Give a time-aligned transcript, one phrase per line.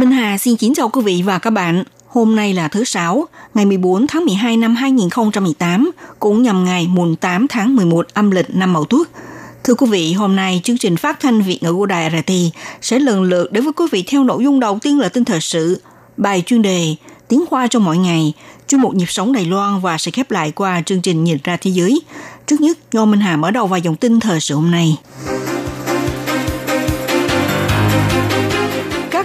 [0.00, 1.84] Minh Hà xin kính chào quý vị và các bạn.
[2.06, 7.16] Hôm nay là thứ Sáu, ngày 14 tháng 12 năm 2018, cũng nhằm ngày mùng
[7.16, 9.08] 8 tháng 11 âm lịch năm Mậu Tuất.
[9.64, 12.32] Thưa quý vị, hôm nay chương trình phát thanh Việt ngữ của Đài RT
[12.82, 15.40] sẽ lần lượt đến với quý vị theo nội dung đầu tiên là tin thời
[15.40, 15.80] sự,
[16.16, 16.94] bài chuyên đề,
[17.28, 18.32] tiếng hoa cho mỗi ngày,
[18.68, 21.56] chuyên mục nhịp sống Đài Loan và sẽ khép lại qua chương trình nhìn ra
[21.56, 22.00] thế giới.
[22.46, 24.96] Trước nhất, do Minh Hà mở đầu vào dòng tin thời sự hôm nay.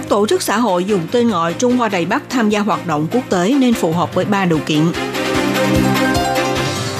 [0.06, 2.86] Các tổ chức xã hội dùng tên gọi Trung Hoa Đài Bắc tham gia hoạt
[2.86, 4.80] động quốc tế nên phù hợp với ba điều kiện.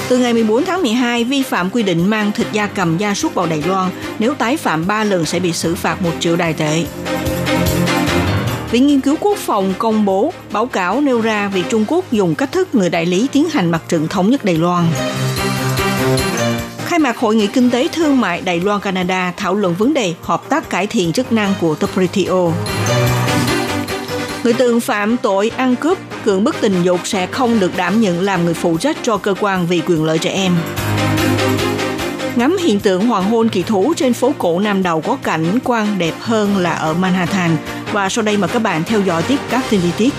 [0.08, 3.34] Từ ngày 14 tháng 12, vi phạm quy định mang thịt da cầm gia súc
[3.34, 6.52] vào Đài Loan, nếu tái phạm 3 lần sẽ bị xử phạt 1 triệu đài
[6.52, 6.84] tệ.
[8.70, 12.34] Viện Nghiên cứu Quốc phòng công bố báo cáo nêu ra việc Trung Quốc dùng
[12.34, 14.84] cách thức người đại lý tiến hành mặt trận thống nhất Đài Loan.
[16.86, 20.14] Khai mạc Hội nghị Kinh tế Thương mại Đài Loan Canada thảo luận vấn đề
[20.22, 22.52] hợp tác cải thiện chức năng của WTO.
[24.44, 28.20] Người từng phạm tội ăn cướp, cưỡng bức tình dục sẽ không được đảm nhận
[28.20, 30.52] làm người phụ trách cho cơ quan vì quyền lợi trẻ em.
[32.36, 35.98] Ngắm hiện tượng hoàng hôn kỳ thú trên phố cổ Nam Đầu có cảnh quan
[35.98, 37.56] đẹp hơn là ở Manhattan.
[37.92, 40.14] Và sau đây mời các bạn theo dõi tiếp các tin chi tiết.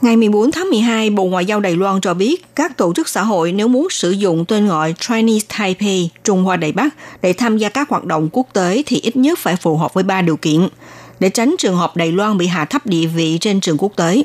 [0.00, 3.22] Ngày 14 tháng 12, Bộ Ngoại giao Đài Loan cho biết các tổ chức xã
[3.22, 6.88] hội nếu muốn sử dụng tên gọi Chinese Taipei, Trung Hoa Đài Bắc
[7.22, 10.04] để tham gia các hoạt động quốc tế thì ít nhất phải phù hợp với
[10.04, 10.68] ba điều kiện
[11.20, 14.22] để tránh trường hợp Đài Loan bị hạ thấp địa vị trên trường quốc tế.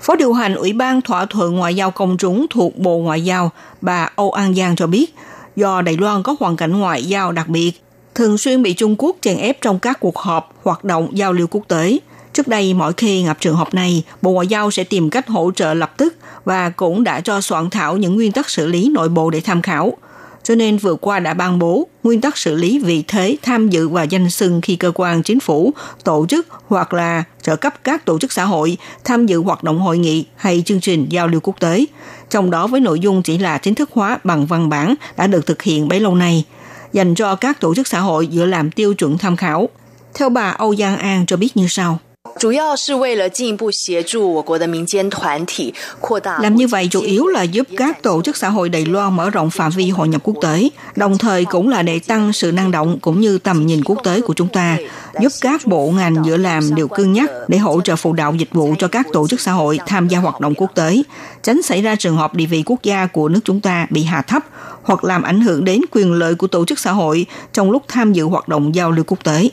[0.00, 3.50] Phó điều hành Ủy ban thỏa thuận ngoại giao công chúng thuộc Bộ Ngoại giao,
[3.80, 5.14] bà Âu An Giang cho biết,
[5.56, 7.72] do Đài Loan có hoàn cảnh ngoại giao đặc biệt,
[8.14, 11.46] thường xuyên bị Trung Quốc chèn ép trong các cuộc họp, hoạt động giao lưu
[11.50, 11.98] quốc tế–
[12.40, 15.50] Trước đây, mỗi khi gặp trường hợp này, Bộ Ngoại giao sẽ tìm cách hỗ
[15.56, 19.08] trợ lập tức và cũng đã cho soạn thảo những nguyên tắc xử lý nội
[19.08, 19.92] bộ để tham khảo.
[20.42, 23.88] Cho nên vừa qua đã ban bố nguyên tắc xử lý vị thế tham dự
[23.88, 25.72] và danh xưng khi cơ quan chính phủ,
[26.04, 29.78] tổ chức hoặc là trợ cấp các tổ chức xã hội tham dự hoạt động
[29.78, 31.84] hội nghị hay chương trình giao lưu quốc tế.
[32.30, 35.46] Trong đó với nội dung chỉ là chính thức hóa bằng văn bản đã được
[35.46, 36.44] thực hiện bấy lâu nay,
[36.92, 39.68] dành cho các tổ chức xã hội dựa làm tiêu chuẩn tham khảo.
[40.14, 41.98] Theo bà Âu Giang An cho biết như sau.
[42.38, 42.50] Chủ
[46.40, 49.30] Làm như vậy chủ yếu là giúp các tổ chức xã hội Đài Loan mở
[49.30, 52.70] rộng phạm vi hội nhập quốc tế, đồng thời cũng là để tăng sự năng
[52.70, 54.76] động cũng như tầm nhìn quốc tế của chúng ta,
[55.20, 58.52] giúp các bộ ngành giữa làm đều cương nhắc để hỗ trợ phụ đạo dịch
[58.52, 61.02] vụ cho các tổ chức xã hội tham gia hoạt động quốc tế,
[61.42, 64.22] tránh xảy ra trường hợp địa vị quốc gia của nước chúng ta bị hạ
[64.22, 64.42] thấp
[64.82, 68.12] hoặc làm ảnh hưởng đến quyền lợi của tổ chức xã hội trong lúc tham
[68.12, 69.50] dự hoạt động giao lưu quốc tế.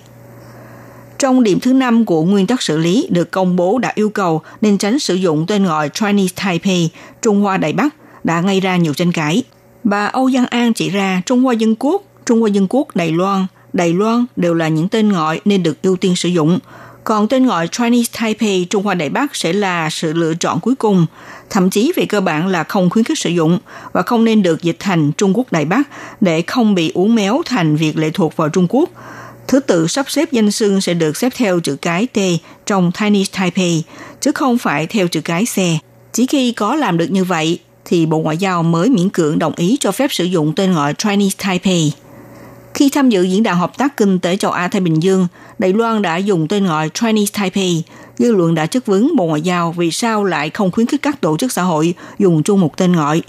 [1.20, 4.42] Trong điểm thứ năm của nguyên tắc xử lý được công bố đã yêu cầu
[4.62, 6.90] nên tránh sử dụng tên gọi Chinese Taipei,
[7.22, 9.44] Trung Hoa Đại Bắc, đã gây ra nhiều tranh cãi.
[9.84, 13.12] Bà Âu Giang An chỉ ra Trung Hoa Dân Quốc, Trung Hoa Dân Quốc Đài
[13.12, 16.60] Loan, Đài Loan đều là những tên gọi nên được ưu tiên sử dụng.
[17.04, 20.76] Còn tên gọi Chinese Taipei, Trung Hoa Đại Bắc sẽ là sự lựa chọn cuối
[20.76, 21.06] cùng,
[21.50, 23.60] thậm chí về cơ bản là không khuyến khích sử dụng
[23.94, 25.88] và không nên được dịch thành Trung Quốc Đại Bắc
[26.22, 28.90] để không bị uốn méo thành việc lệ thuộc vào Trung Quốc.
[29.48, 32.18] Thứ tự sắp xếp danh xưng sẽ được xếp theo chữ cái T
[32.66, 33.84] trong Chinese Taipei,
[34.22, 35.58] chứ không phải theo chữ cái C.
[36.14, 39.54] Chỉ khi có làm được như vậy, thì Bộ Ngoại giao mới miễn cưỡng đồng
[39.56, 41.92] ý cho phép sử dụng tên gọi Chinese Taipei.
[42.74, 45.28] Khi tham dự diễn đàn hợp tác kinh tế châu Á Thái Bình Dương,
[45.60, 47.84] Đài Loan đã dùng tên gọi Chinese Taipei.
[48.18, 51.22] Dư luận đã chất vấn Bộ Ngoại giao vì sao lại không khuyến khích các
[51.22, 53.22] tổ chức xã hội dùng chung một tên gọi.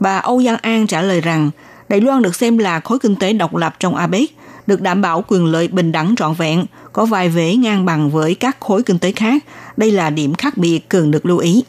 [0.00, 1.50] Bà Âu Giang An trả lời rằng,
[1.88, 4.30] Đài Loan được xem là khối kinh tế độc lập trong APEC,
[4.66, 8.34] được đảm bảo quyền lợi bình đẳng trọn vẹn, có vai vế ngang bằng với
[8.34, 9.44] các khối kinh tế khác.
[9.76, 11.64] Đây là điểm khác biệt cần được lưu ý.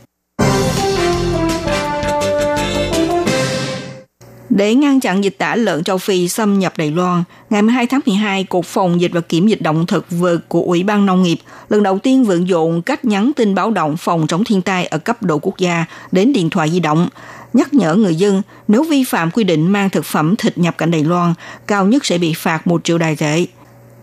[4.50, 8.00] Để ngăn chặn dịch tả lợn châu Phi xâm nhập Đài Loan, ngày 12 tháng
[8.06, 11.38] 12, Cục Phòng dịch và Kiểm dịch động thực vật của Ủy ban Nông nghiệp
[11.70, 14.98] lần đầu tiên vận dụng cách nhắn tin báo động phòng chống thiên tai ở
[14.98, 17.10] cấp độ quốc gia đến điện thoại di động,
[17.54, 20.92] nhắc nhở người dân nếu vi phạm quy định mang thực phẩm thịt nhập cảnh
[20.92, 21.34] Đài Loan,
[21.68, 23.46] cao nhất sẽ bị phạt 1 triệu đài tệ.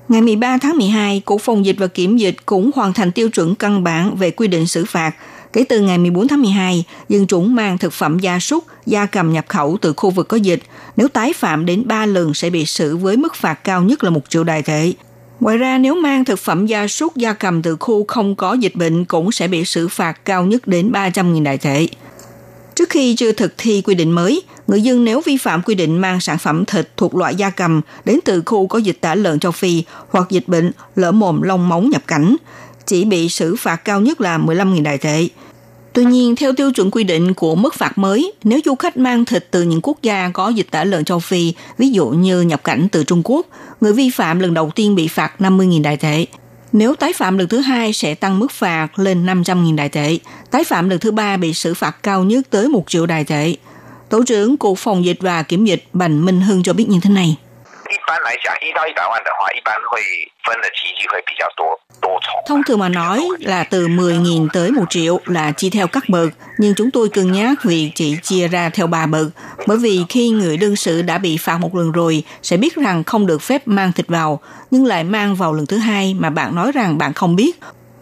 [0.08, 3.54] Ngày 13 tháng 12, Cục Phòng dịch và Kiểm dịch cũng hoàn thành tiêu chuẩn
[3.54, 5.14] căn bản về quy định xử phạt.
[5.52, 9.32] Kể từ ngày 14 tháng 12, dân chúng mang thực phẩm gia súc, gia cầm
[9.32, 10.62] nhập khẩu từ khu vực có dịch,
[10.96, 14.10] nếu tái phạm đến 3 lần sẽ bị xử với mức phạt cao nhất là
[14.10, 14.92] 1 triệu đài tệ.
[15.40, 18.74] Ngoài ra, nếu mang thực phẩm gia súc, gia cầm từ khu không có dịch
[18.74, 21.86] bệnh cũng sẽ bị xử phạt cao nhất đến 300.000 đại tệ.
[22.74, 25.98] Trước khi chưa thực thi quy định mới, người dân nếu vi phạm quy định
[26.00, 29.40] mang sản phẩm thịt thuộc loại gia cầm đến từ khu có dịch tả lợn
[29.40, 32.36] châu Phi hoặc dịch bệnh lở mồm lông móng nhập cảnh,
[32.86, 35.28] chỉ bị xử phạt cao nhất là 15.000 đại tệ.
[35.92, 39.24] Tuy nhiên, theo tiêu chuẩn quy định của mức phạt mới, nếu du khách mang
[39.24, 42.64] thịt từ những quốc gia có dịch tả lợn châu Phi, ví dụ như nhập
[42.64, 43.46] cảnh từ Trung Quốc,
[43.80, 46.26] người vi phạm lần đầu tiên bị phạt 50.000 đại tệ.
[46.72, 50.18] Nếu tái phạm lần thứ hai sẽ tăng mức phạt lên 500.000 đại tệ.
[50.50, 53.56] Tái phạm lần thứ ba bị xử phạt cao nhất tới 1 triệu đại tệ.
[54.08, 57.10] Tổ trưởng Cục Phòng dịch và Kiểm dịch Bành Minh Hưng cho biết như thế
[57.10, 57.36] này.
[57.91, 60.01] 一般来讲，一到一百万的话，一般会
[60.43, 62.43] 分的级距会比较多多重。
[62.45, 66.29] Thông thường mà nói là từ 10.000 tới 1 triệu là chia theo các bậc,
[66.57, 69.27] nhưng chúng tôi cân nhắc việc chỉ chia ra theo 3 bậc.
[69.67, 73.03] Bởi vì khi người đương sự đã bị phạt một lần rồi, sẽ biết rằng
[73.03, 74.39] không được phép mang thịt vào,
[74.71, 77.51] nhưng lại mang vào lần thứ hai mà bạn nói rằng bạn không biết,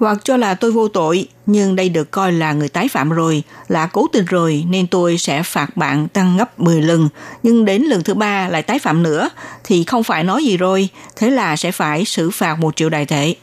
[0.00, 3.42] hoặc cho là tôi vô tội, nhưng đây được coi là người tái phạm rồi,
[3.68, 7.08] là cố tình rồi nên tôi sẽ phạt bạn tăng gấp 10 lần,
[7.42, 9.28] nhưng đến lần thứ ba lại tái phạm nữa
[9.64, 13.06] thì không phải nói gì rồi, thế là sẽ phải xử phạt một triệu đại
[13.06, 13.34] tệ.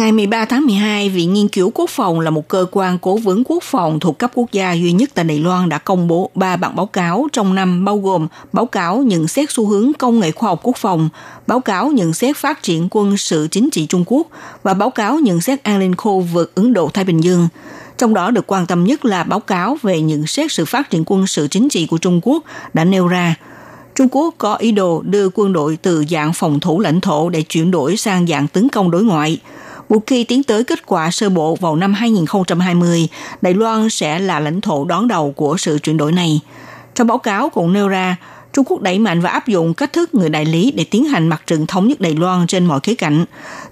[0.00, 3.44] Ngày 13 tháng 12, Viện Nghiên cứu Quốc phòng là một cơ quan cố vấn
[3.44, 6.56] quốc phòng thuộc cấp quốc gia duy nhất tại Đài Loan đã công bố ba
[6.56, 10.30] bản báo cáo trong năm bao gồm báo cáo nhận xét xu hướng công nghệ
[10.30, 11.08] khoa học quốc phòng,
[11.46, 14.26] báo cáo nhận xét phát triển quân sự chính trị Trung Quốc
[14.62, 17.48] và báo cáo nhận xét an ninh khu vực Ấn Độ-Thái Bình Dương.
[17.98, 21.04] Trong đó được quan tâm nhất là báo cáo về nhận xét sự phát triển
[21.06, 22.44] quân sự chính trị của Trung Quốc
[22.74, 23.34] đã nêu ra–
[23.94, 27.42] Trung Quốc có ý đồ đưa quân đội từ dạng phòng thủ lãnh thổ để
[27.42, 29.40] chuyển đổi sang dạng tấn công đối ngoại.
[29.90, 33.08] Một khi tiến tới kết quả sơ bộ vào năm 2020,
[33.42, 36.40] Đài Loan sẽ là lãnh thổ đón đầu của sự chuyển đổi này.
[36.94, 38.16] Trong báo cáo cũng nêu ra,
[38.52, 41.28] Trung Quốc đẩy mạnh và áp dụng cách thức người đại lý để tiến hành
[41.28, 43.24] mặt trận thống nhất Đài Loan trên mọi khía cạnh.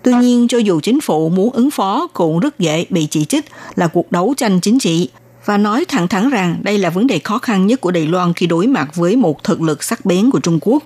[0.03, 3.45] Tuy nhiên, cho dù chính phủ muốn ứng phó cũng rất dễ bị chỉ trích
[3.77, 5.09] là cuộc đấu tranh chính trị
[5.45, 8.33] và nói thẳng thắn rằng đây là vấn đề khó khăn nhất của Đài Loan
[8.33, 10.83] khi đối mặt với một thực lực sắc bén của Trung Quốc.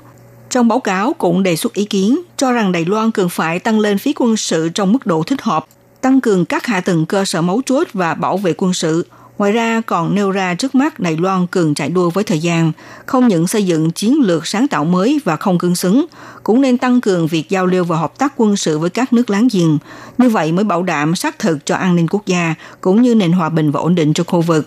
[0.53, 3.81] Trong báo cáo cũng đề xuất ý kiến cho rằng Đài Loan cần phải tăng
[3.81, 5.67] lên phí quân sự trong mức độ thích hợp,
[6.01, 9.07] tăng cường các hạ tầng cơ sở mấu chốt và bảo vệ quân sự.
[9.39, 12.73] Ngoài ra còn nêu ra trước mắt Đài Loan cần chạy đua với thời gian,
[13.07, 16.07] không những xây dựng chiến lược sáng tạo mới và không cứng xứng,
[16.43, 19.31] cũng nên tăng cường việc giao lưu và hợp tác quân sự với các nước
[19.31, 19.79] láng giềng.
[20.19, 23.33] Như vậy mới bảo đảm xác thực cho an ninh quốc gia cũng như nền
[23.33, 24.67] hòa bình và ổn định cho khu vực.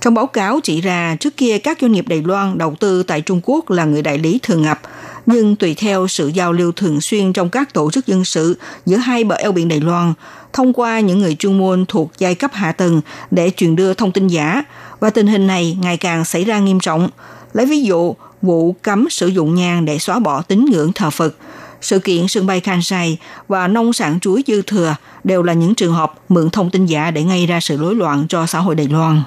[0.00, 3.20] Trong báo cáo chỉ ra, trước kia các doanh nghiệp Đài Loan đầu tư tại
[3.20, 4.80] Trung Quốc là người đại lý thường ngập,
[5.26, 8.96] nhưng tùy theo sự giao lưu thường xuyên trong các tổ chức dân sự giữa
[8.96, 10.12] hai bờ eo biển Đài Loan,
[10.52, 13.00] thông qua những người chuyên môn thuộc giai cấp hạ tầng
[13.30, 14.64] để truyền đưa thông tin giả,
[15.00, 17.08] và tình hình này ngày càng xảy ra nghiêm trọng.
[17.52, 21.36] Lấy ví dụ, vụ cấm sử dụng nhang để xóa bỏ tín ngưỡng thờ Phật,
[21.80, 23.18] sự kiện sân bay Kansai
[23.48, 27.10] và nông sản chuối dư thừa đều là những trường hợp mượn thông tin giả
[27.10, 29.22] để gây ra sự rối loạn cho xã hội Đài Loan.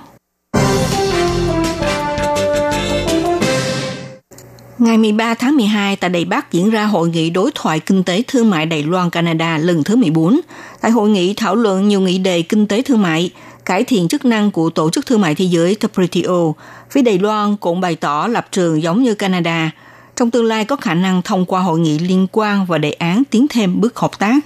[4.78, 8.24] Ngày 13 tháng 12 tại Đài Bắc diễn ra Hội nghị đối thoại kinh tế
[8.28, 10.40] thương mại Đài Loan Canada lần thứ 14.
[10.82, 13.32] Tại hội nghị thảo luận nhiều nghị đề kinh tế thương mại,
[13.66, 16.54] cải thiện chức năng của Tổ chức Thương mại Thế giới WTO.
[16.92, 19.72] Phía Đài Loan cũng bày tỏ lập trường giống như Canada.
[20.16, 23.24] Trong tương lai có khả năng thông qua hội nghị liên quan và đề án
[23.30, 24.40] tiến thêm bước hợp tác.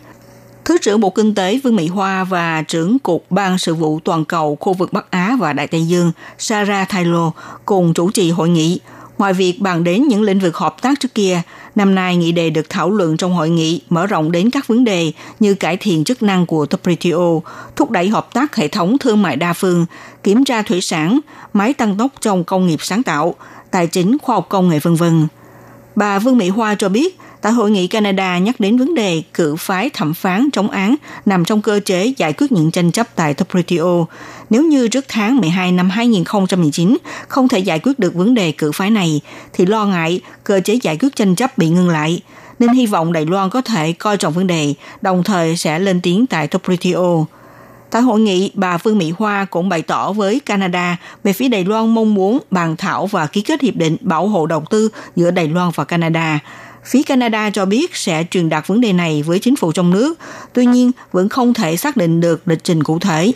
[0.65, 4.25] Thứ trưởng Bộ Kinh tế Vương Mỹ Hoa và trưởng Cục Ban Sự vụ Toàn
[4.25, 7.31] cầu khu vực Bắc Á và Đại Tây Dương Sarah Thailo
[7.65, 8.79] cùng chủ trì hội nghị.
[9.17, 11.41] Ngoài việc bàn đến những lĩnh vực hợp tác trước kia,
[11.75, 14.83] năm nay nghị đề được thảo luận trong hội nghị mở rộng đến các vấn
[14.83, 17.41] đề như cải thiện chức năng của WTO,
[17.75, 19.85] thúc đẩy hợp tác hệ thống thương mại đa phương,
[20.23, 21.19] kiểm tra thủy sản,
[21.53, 23.35] máy tăng tốc trong công nghiệp sáng tạo,
[23.71, 25.03] tài chính, khoa học công nghệ v.v.
[25.95, 29.55] Bà Vương Mỹ Hoa cho biết, tại hội nghị Canada nhắc đến vấn đề cử
[29.55, 33.33] phái thẩm phán chống án nằm trong cơ chế giải quyết những tranh chấp tại
[33.33, 34.05] WTO.
[34.49, 38.71] Nếu như trước tháng 12 năm 2019 không thể giải quyết được vấn đề cử
[38.71, 39.21] phái này,
[39.53, 42.21] thì lo ngại cơ chế giải quyết tranh chấp bị ngưng lại.
[42.59, 46.01] Nên hy vọng Đài Loan có thể coi trọng vấn đề, đồng thời sẽ lên
[46.01, 47.25] tiếng tại WTO.
[47.89, 51.65] Tại hội nghị, bà Phương Mỹ Hoa cũng bày tỏ với Canada về phía Đài
[51.65, 55.31] Loan mong muốn bàn thảo và ký kết hiệp định bảo hộ đầu tư giữa
[55.31, 56.39] Đài Loan và Canada.
[56.87, 60.19] Phía Canada cho biết sẽ truyền đạt vấn đề này với chính phủ trong nước,
[60.53, 63.31] tuy nhiên vẫn không thể xác định được lịch trình cụ thể.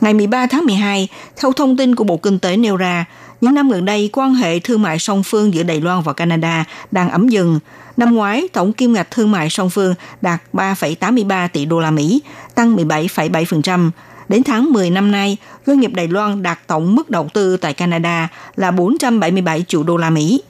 [0.00, 3.04] Ngày 13 tháng 12, theo thông tin của Bộ Kinh tế nêu ra,
[3.40, 6.64] Những năm gần đây, quan hệ thương mại song phương giữa Đài Loan và Canada
[6.90, 7.58] đang ấm dần.
[7.96, 12.20] Năm ngoái, tổng kim ngạch thương mại song phương đạt 3,83 tỷ đô la Mỹ,
[12.54, 13.90] tăng 17,7%.
[14.28, 15.36] Đến tháng 10 năm nay,
[15.66, 19.96] doanh nghiệp Đài Loan đạt tổng mức đầu tư tại Canada là 477 triệu đô
[19.96, 20.42] la Mỹ.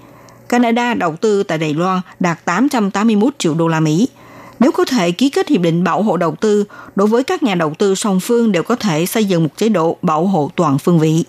[0.49, 4.09] Canada đầu tư tại Đài Loan đạt 881 triệu đô la Mỹ.
[4.59, 6.65] Nếu có thể ký kết hiệp định bảo hộ đầu tư,
[6.97, 9.69] đối với các nhà đầu tư song phương đều có thể xây dựng một chế
[9.69, 11.25] độ bảo hộ toàn phương vị.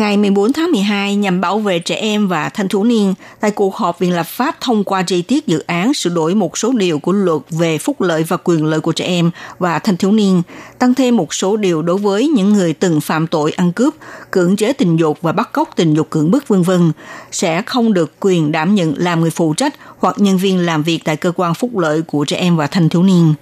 [0.00, 3.76] Ngày 14 tháng 12 nhằm bảo vệ trẻ em và thanh thiếu niên, tại cuộc
[3.76, 6.98] họp Viện lập pháp thông qua chi tiết dự án sửa đổi một số điều
[6.98, 10.42] của luật về phúc lợi và quyền lợi của trẻ em và thanh thiếu niên,
[10.78, 13.94] tăng thêm một số điều đối với những người từng phạm tội ăn cướp,
[14.30, 16.92] cưỡng chế tình dục và bắt cóc tình dục cưỡng bức vân vân.
[17.32, 21.00] Sẽ không được quyền đảm nhận làm người phụ trách hoặc nhân viên làm việc
[21.04, 23.34] tại cơ quan phúc lợi của trẻ em và thanh thiếu niên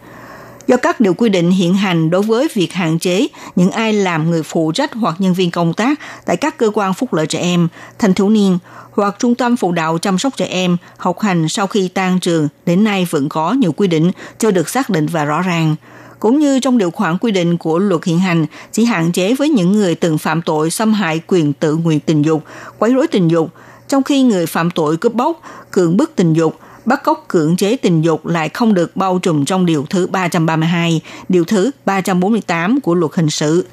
[0.69, 4.31] do các điều quy định hiện hành đối với việc hạn chế những ai làm
[4.31, 7.39] người phụ trách hoặc nhân viên công tác tại các cơ quan phúc lợi trẻ
[7.39, 8.59] em, thanh thiếu niên
[8.93, 12.49] hoặc trung tâm phụ đạo chăm sóc trẻ em học hành sau khi tan trường
[12.67, 15.77] đến nay vẫn có nhiều quy định chưa được xác định và rõ ràng.
[16.21, 19.49] Cũng như trong điều khoản quy định của luật hiện hành chỉ hạn chế với
[19.49, 22.45] những người từng phạm tội xâm hại quyền tự nguyện tình dục,
[22.79, 23.51] quấy rối tình dục,
[23.89, 26.59] trong khi người phạm tội cướp bóc, cưỡng bức tình dục,
[26.89, 31.01] bắt cóc cưỡng chế tình dục lại không được bao trùm trong điều thứ 332,
[31.29, 33.67] điều thứ 348 của luật hình sự.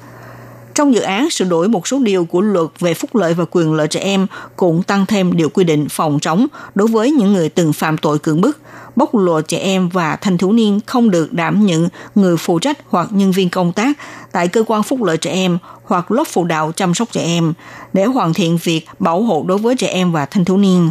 [0.74, 3.74] Trong dự án sửa đổi một số điều của luật về phúc lợi và quyền
[3.74, 7.48] lợi trẻ em cũng tăng thêm điều quy định phòng chống đối với những người
[7.48, 8.58] từng phạm tội cưỡng bức,
[8.96, 12.78] bóc lột trẻ em và thanh thiếu niên không được đảm nhận người phụ trách
[12.88, 13.98] hoặc nhân viên công tác
[14.32, 17.52] tại cơ quan phúc lợi trẻ em hoặc lớp phụ đạo chăm sóc trẻ em
[17.92, 20.90] để hoàn thiện việc bảo hộ đối với trẻ em và thanh thiếu niên.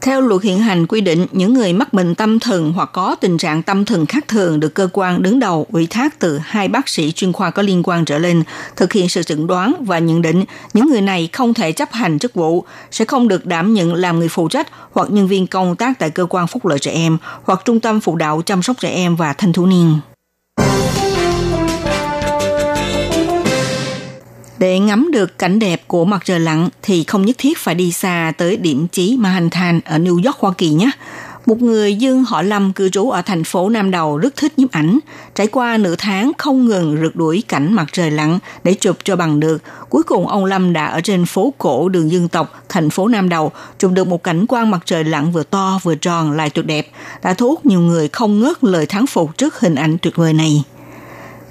[0.00, 3.38] Theo luật hiện hành quy định, những người mắc bệnh tâm thần hoặc có tình
[3.38, 6.88] trạng tâm thần khác thường được cơ quan đứng đầu ủy thác từ hai bác
[6.88, 8.42] sĩ chuyên khoa có liên quan trở lên
[8.76, 12.18] thực hiện sự chẩn đoán và nhận định những người này không thể chấp hành
[12.18, 15.76] chức vụ, sẽ không được đảm nhận làm người phụ trách hoặc nhân viên công
[15.76, 18.76] tác tại cơ quan phúc lợi trẻ em hoặc trung tâm phụ đạo chăm sóc
[18.80, 19.98] trẻ em và thanh thiếu niên.
[24.58, 27.92] Để ngắm được cảnh đẹp của mặt trời lặn thì không nhất thiết phải đi
[27.92, 30.90] xa tới điểm chí Manhattan ở New York, Hoa Kỳ nhé.
[31.46, 34.72] Một người dương họ Lâm cư trú ở thành phố Nam Đầu rất thích nhiếp
[34.72, 34.98] ảnh.
[35.34, 39.16] Trải qua nửa tháng không ngừng rượt đuổi cảnh mặt trời lặn để chụp cho
[39.16, 39.62] bằng được.
[39.88, 43.28] Cuối cùng ông Lâm đã ở trên phố cổ đường dân tộc, thành phố Nam
[43.28, 46.66] Đầu, chụp được một cảnh quan mặt trời lặn vừa to vừa tròn lại tuyệt
[46.66, 46.88] đẹp.
[47.22, 50.32] Đã thu hút nhiều người không ngớt lời thắng phục trước hình ảnh tuyệt vời
[50.32, 50.64] này.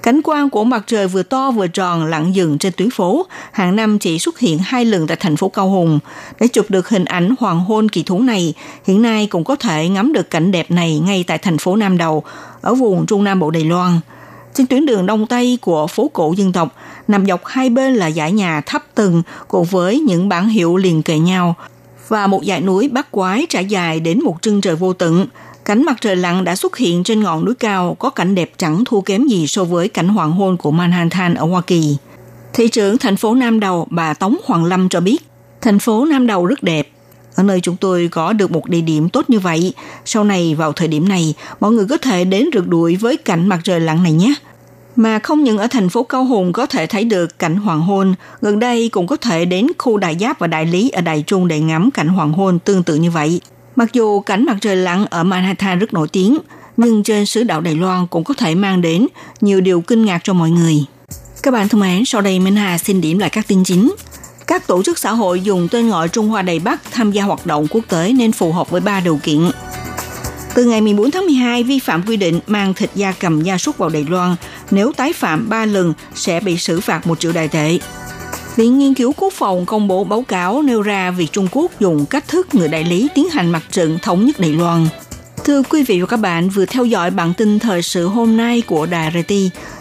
[0.08, 3.76] Cảnh quan của mặt trời vừa to vừa tròn lặng dừng trên tuyến phố, hàng
[3.76, 6.00] năm chỉ xuất hiện hai lần tại thành phố Cao Hùng.
[6.40, 8.54] Để chụp được hình ảnh hoàng hôn kỳ thú này,
[8.86, 11.98] hiện nay cũng có thể ngắm được cảnh đẹp này ngay tại thành phố Nam
[11.98, 12.24] Đầu,
[12.62, 14.00] ở vùng Trung Nam Bộ Đài Loan.
[14.54, 16.76] Trên tuyến đường Đông Tây của phố cổ dân tộc,
[17.08, 21.04] nằm dọc hai bên là dãy nhà thấp tầng cùng với những bản hiệu liền
[21.04, 21.56] kề nhau
[22.08, 25.28] và một dãy núi bắc quái trải dài đến một chân trời vô tận–
[25.68, 28.86] Cảnh mặt trời lặn đã xuất hiện trên ngọn núi cao có cảnh đẹp chẳng
[28.86, 31.98] thua kém gì so với cảnh hoàng hôn của Manhattan ở Hoa Kỳ.
[32.54, 35.18] Thị trưởng thành phố Nam Đầu bà Tống Hoàng Lâm cho biết,
[35.62, 36.90] thành phố Nam Đầu rất đẹp.
[37.36, 39.74] Ở nơi chúng tôi có được một địa điểm tốt như vậy,
[40.06, 43.48] sau này vào thời điểm này, mọi người có thể đến rượt đuổi với cảnh
[43.48, 44.34] mặt trời lặn này nhé.
[44.96, 48.16] Mà không những ở thành phố Cao Hùng có thể thấy được cảnh hoàng hôn,
[48.42, 51.48] gần đây cũng có thể đến khu Đại Giáp và Đại Lý ở Đại Trung
[51.48, 53.42] để ngắm cảnh hoàng hôn tương tự như vậy.
[53.78, 56.38] Mặc dù cảnh mặt trời lặn ở Manhattan rất nổi tiếng,
[56.78, 59.08] nhưng trên xứ đạo Đài Loan cũng có thể mang đến
[59.42, 60.86] nhiều điều kinh ngạc cho mọi người.
[61.44, 63.96] Các bạn thân mến, sau đây Minh Hà xin điểm lại các tin chính.
[64.48, 67.46] Các tổ chức xã hội dùng tên gọi Trung Hoa Đài Bắc tham gia hoạt
[67.46, 69.52] động quốc tế nên phù hợp với ba điều kiện.
[70.54, 73.78] Từ ngày 14 tháng 12, vi phạm quy định mang thịt gia cầm gia súc
[73.78, 74.36] vào Đài Loan,
[74.72, 77.80] nếu tái phạm 3 lần sẽ bị xử phạt 1 triệu đài tệ.
[78.58, 82.06] Viện Nghiên cứu Quốc phòng công bố báo cáo nêu ra việc Trung Quốc dùng
[82.06, 84.88] cách thức người đại lý tiến hành mặt trận thống nhất Đài Loan.
[85.44, 88.62] Thưa quý vị và các bạn, vừa theo dõi bản tin thời sự hôm nay
[88.68, 89.34] của Đài RT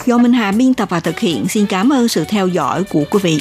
[0.06, 1.48] do Minh Hà biên tập và thực hiện.
[1.48, 3.40] Xin cảm ơn sự theo dõi của quý vị.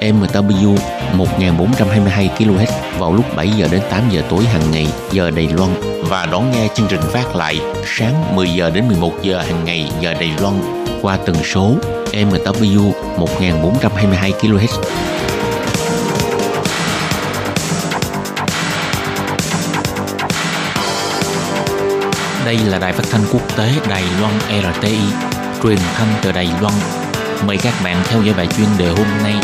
[0.00, 0.76] MW
[1.14, 5.70] 1422 kHz vào lúc 7 giờ đến 8 giờ tối hàng ngày giờ Đài Loan
[6.02, 9.90] và đón nghe chương trình phát lại sáng 10 giờ đến 11 giờ hàng ngày
[10.00, 10.54] giờ Đài Loan
[11.02, 11.74] qua tần số
[12.12, 14.82] MW 1422 kHz.
[22.44, 24.98] Đây là đài phát thanh quốc tế Đài Loan RTI,
[25.62, 26.74] truyền thanh từ Đài Loan.
[27.46, 29.34] Mời các bạn theo dõi bài chuyên đề hôm nay.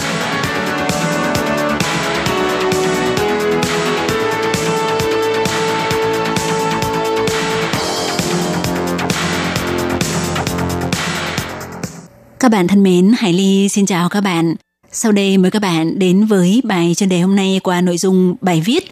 [12.47, 14.55] Các bạn thân mến, Hải Ly xin chào các bạn.
[14.93, 18.37] Sau đây mời các bạn đến với bài chuyên đề hôm nay qua nội dung
[18.41, 18.91] bài viết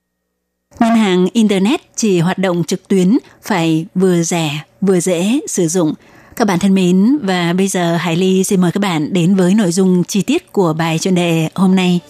[0.80, 5.94] Ngân hàng Internet chỉ hoạt động trực tuyến phải vừa rẻ vừa dễ sử dụng.
[6.36, 9.54] Các bạn thân mến, và bây giờ Hải Ly xin mời các bạn đến với
[9.54, 12.00] nội dung chi tiết của bài chuyên đề hôm nay.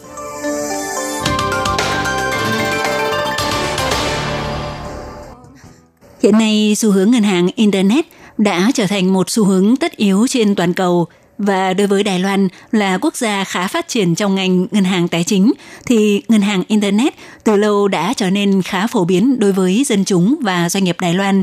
[6.22, 8.04] Hiện nay, xu hướng ngân hàng Internet
[8.38, 11.06] đã trở thành một xu hướng tất yếu trên toàn cầu–
[11.38, 15.08] và đối với Đài Loan là quốc gia khá phát triển trong ngành ngân hàng
[15.08, 15.52] tài chính,
[15.86, 17.14] thì ngân hàng Internet
[17.44, 20.96] từ lâu đã trở nên khá phổ biến đối với dân chúng và doanh nghiệp
[21.00, 21.42] Đài Loan.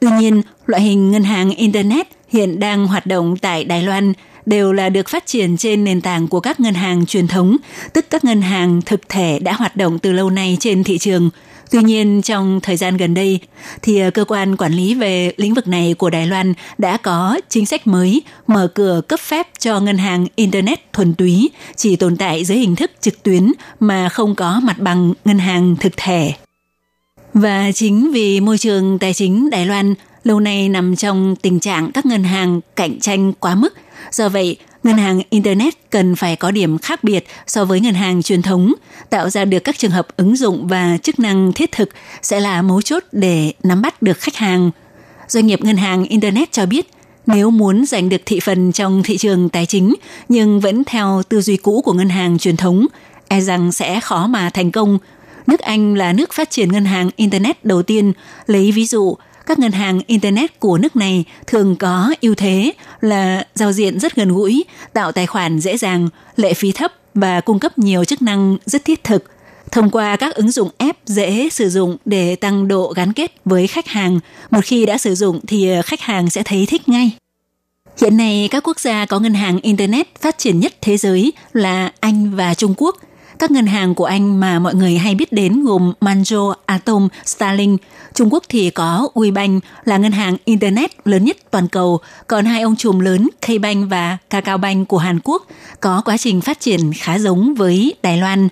[0.00, 4.12] Tuy nhiên, loại hình ngân hàng Internet hiện đang hoạt động tại Đài Loan
[4.46, 7.56] đều là được phát triển trên nền tảng của các ngân hàng truyền thống,
[7.92, 11.30] tức các ngân hàng thực thể đã hoạt động từ lâu nay trên thị trường–
[11.72, 13.40] Tuy nhiên, trong thời gian gần đây,
[13.82, 17.40] thì ờ, cơ quan quản lý về lĩnh vực này của Đài Loan đã có
[17.48, 22.16] chính sách mới mở cửa cấp phép cho ngân hàng Internet thuần túy, chỉ tồn
[22.16, 26.32] tại dưới hình thức trực tuyến mà không có mặt bằng ngân hàng thực thể.
[27.34, 29.94] Và chính vì môi trường tài chính Đài Loan
[30.24, 33.74] lâu nay nằm trong tình trạng các ngân hàng cạnh tranh quá mức,
[34.12, 38.22] do vậy ngân hàng Internet cần phải có điểm khác biệt so với ngân hàng
[38.22, 38.72] truyền thống,
[39.10, 41.88] tạo ra được các trường hợp ứng dụng và chức năng thiết thực
[42.22, 44.70] sẽ là mấu chốt để nắm bắt được khách hàng.
[45.28, 46.90] Doanh nghiệp ngân hàng Internet cho biết,
[47.26, 49.94] nếu muốn giành được thị phần trong thị trường tài chính
[50.28, 52.86] nhưng vẫn theo tư duy cũ của ngân hàng truyền thống,
[53.28, 54.98] e rằng sẽ khó mà thành công.
[55.46, 58.12] Nước Anh là nước phát triển ngân hàng Internet đầu tiên,
[58.46, 63.46] lấy ví dụ– các ngân hàng Internet của nước này thường có ưu thế là
[63.54, 67.58] giao diện rất gần gũi, tạo tài khoản dễ dàng, lệ phí thấp và cung
[67.58, 69.24] cấp nhiều chức năng rất thiết thực.
[69.70, 73.66] Thông qua các ứng dụng app dễ sử dụng để tăng độ gắn kết với
[73.66, 77.10] khách hàng, một khi đã sử dụng thì khách hàng sẽ thấy thích ngay.
[78.00, 81.92] Hiện nay, các quốc gia có ngân hàng Internet phát triển nhất thế giới là
[82.00, 82.96] Anh và Trung Quốc–
[83.38, 87.76] các ngân hàng của Anh mà mọi người hay biết đến gồm Manjo, Atom, Starling.
[88.14, 92.62] Trung Quốc thì có WeBank là ngân hàng Internet lớn nhất toàn cầu, còn hai
[92.62, 95.46] ông trùm lớn K-Bank và Kakaobank của Hàn Quốc
[95.80, 98.48] có quá trình phát triển khá giống với Đài Loan.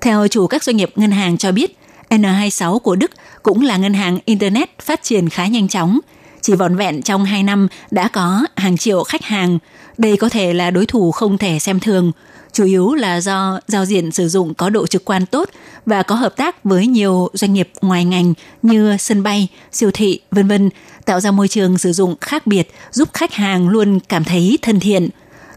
[0.00, 1.78] Theo chủ các doanh nghiệp ngân hàng cho biết,
[2.10, 3.10] N26 của Đức
[3.42, 5.98] cũng là ngân hàng Internet phát triển khá nhanh chóng.
[6.40, 9.58] Chỉ vòn vẹn trong 2 năm đã có hàng triệu khách hàng.
[9.98, 12.12] Đây có thể là đối thủ không thể xem thường–
[12.54, 15.48] chủ yếu là do giao diện sử dụng có độ trực quan tốt
[15.86, 20.20] và có hợp tác với nhiều doanh nghiệp ngoài ngành như sân bay, siêu thị,
[20.30, 20.70] vân vân,
[21.04, 24.80] tạo ra môi trường sử dụng khác biệt, giúp khách hàng luôn cảm thấy thân
[24.80, 25.08] thiện.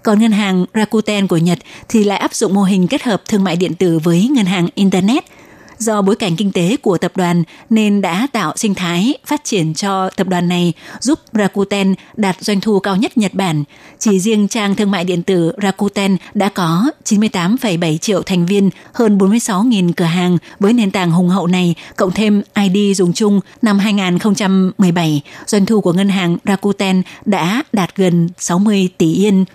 [0.04, 3.44] Còn ngân hàng Rakuten của Nhật thì lại áp dụng mô hình kết hợp thương
[3.44, 5.24] mại điện tử với ngân hàng internet–
[5.80, 9.74] Do bối cảnh kinh tế của tập đoàn nên đã tạo sinh thái phát triển
[9.74, 13.64] cho tập đoàn này giúp Rakuten đạt doanh thu cao nhất Nhật Bản.
[14.00, 19.18] Chỉ riêng trang thương mại điện tử Rakuten đã có 98,7 triệu thành viên, hơn
[19.18, 23.80] 46.000 cửa hàng với nền tảng hùng hậu này, cộng thêm ID dùng chung năm
[23.80, 29.46] 2017, doanh thu của ngân hàng Rakuten đã đạt gần 60 tỷ yên.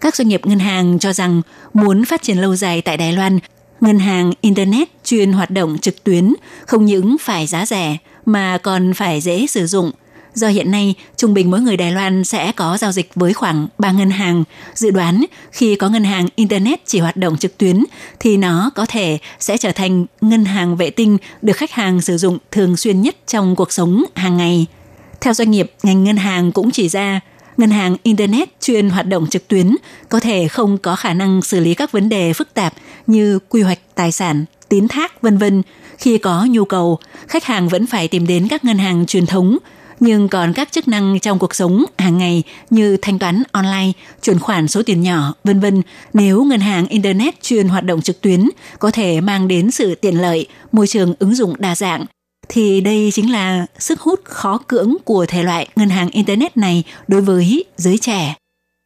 [0.00, 1.42] Các doanh nghiệp ngân hàng cho rằng
[1.74, 3.38] muốn phát triển lâu dài tại Đài Loan
[3.80, 6.34] ngân hàng Internet chuyên hoạt động trực tuyến
[6.66, 9.90] không những phải giá rẻ mà còn phải dễ sử dụng.
[10.34, 13.68] Do hiện nay, trung bình mỗi người Đài Loan sẽ có giao dịch với khoảng
[13.78, 14.44] 3 ngân hàng.
[14.74, 17.84] Dự đoán khi có ngân hàng Internet chỉ hoạt động trực tuyến
[18.20, 22.16] thì nó có thể sẽ trở thành ngân hàng vệ tinh được khách hàng sử
[22.16, 24.66] dụng thường xuyên nhất trong cuộc sống hàng ngày.
[25.20, 27.20] Theo doanh nghiệp, ngành ngân hàng cũng chỉ ra
[27.56, 29.76] ngân hàng Internet chuyên hoạt động trực tuyến
[30.08, 32.74] có thể không có khả năng xử lý các vấn đề phức tạp
[33.10, 35.62] như quy hoạch tài sản, tín thác vân vân.
[35.98, 39.58] Khi có nhu cầu, khách hàng vẫn phải tìm đến các ngân hàng truyền thống,
[40.00, 43.92] nhưng còn các chức năng trong cuộc sống hàng ngày như thanh toán online,
[44.22, 48.20] chuyển khoản số tiền nhỏ, vân vân, nếu ngân hàng internet chuyên hoạt động trực
[48.20, 52.06] tuyến có thể mang đến sự tiện lợi, môi trường ứng dụng đa dạng
[52.48, 56.82] thì đây chính là sức hút khó cưỡng của thể loại ngân hàng internet này
[57.08, 58.34] đối với giới trẻ.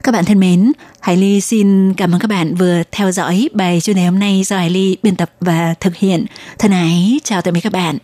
[0.04, 3.80] Các bạn thân mến, Hải Ly xin cảm ơn các bạn vừa theo dõi bài
[3.80, 6.26] chuyên đề hôm nay do Hải Ly biên tập và thực hiện.
[6.58, 7.98] Thân ái, chào tạm biệt các bạn.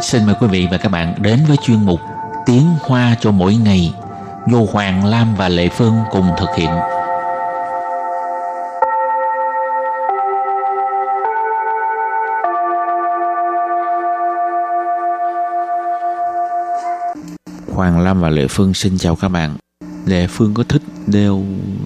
[0.00, 2.00] Xin mời quý vị và các bạn đến với chuyên mục
[2.46, 3.94] Tiếng Hoa cho mỗi ngày
[4.46, 6.70] do Hoàng Lam và Lệ Phương cùng thực hiện.
[17.74, 19.56] Hoàng Lam và Lệ Phương xin chào các bạn.
[20.06, 21.42] Lệ Phương có thích đeo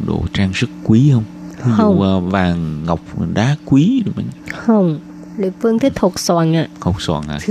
[0.07, 1.25] đồ trang sức quý không?
[1.64, 2.01] Ví dụ Không.
[2.03, 3.01] ờ, vàng, ngọc,
[3.35, 4.27] đá quý được mình.
[4.57, 4.99] Không,
[5.38, 6.68] Lệ Phương thích hột xoàn à.
[6.81, 7.38] Không soạn à?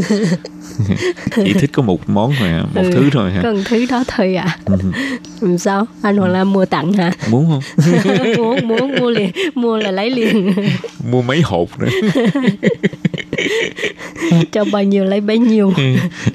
[1.36, 3.40] Chỉ thích có một món thôi à, một Ừ, thứ thôi hả?
[3.44, 4.58] Cần thứ đó thôi à.
[5.42, 5.58] Ừ.
[5.58, 5.86] Sao?
[6.02, 7.12] Anh Hoàng Lam mua tặng hả?
[7.30, 7.86] Muốn không?
[8.38, 9.32] muốn, muốn, mua liền.
[9.56, 10.54] Mua là lấy liền.
[11.12, 11.90] Mua mấy hộp nữa.
[14.52, 15.74] Cho bao nhiêu lấy bấy nhiêu.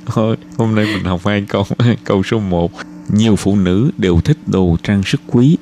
[0.07, 1.67] Thôi, hôm nay mình học hai câu.
[2.05, 2.73] Câu số 1.
[3.09, 5.57] Nhiều phụ nữ đều thích đồ trang sức quý.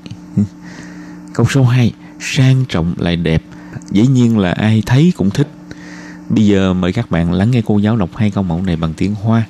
[1.35, 1.92] Câu số 2.
[2.20, 3.42] Sang trọng lại đẹp.
[3.90, 5.48] Dĩ nhiên là ai thấy cũng thích.
[6.30, 8.93] Bây giờ mời các bạn lắng nghe cô giáo đọc hai câu mẫu này bằng
[8.97, 9.47] tiếng Hoa.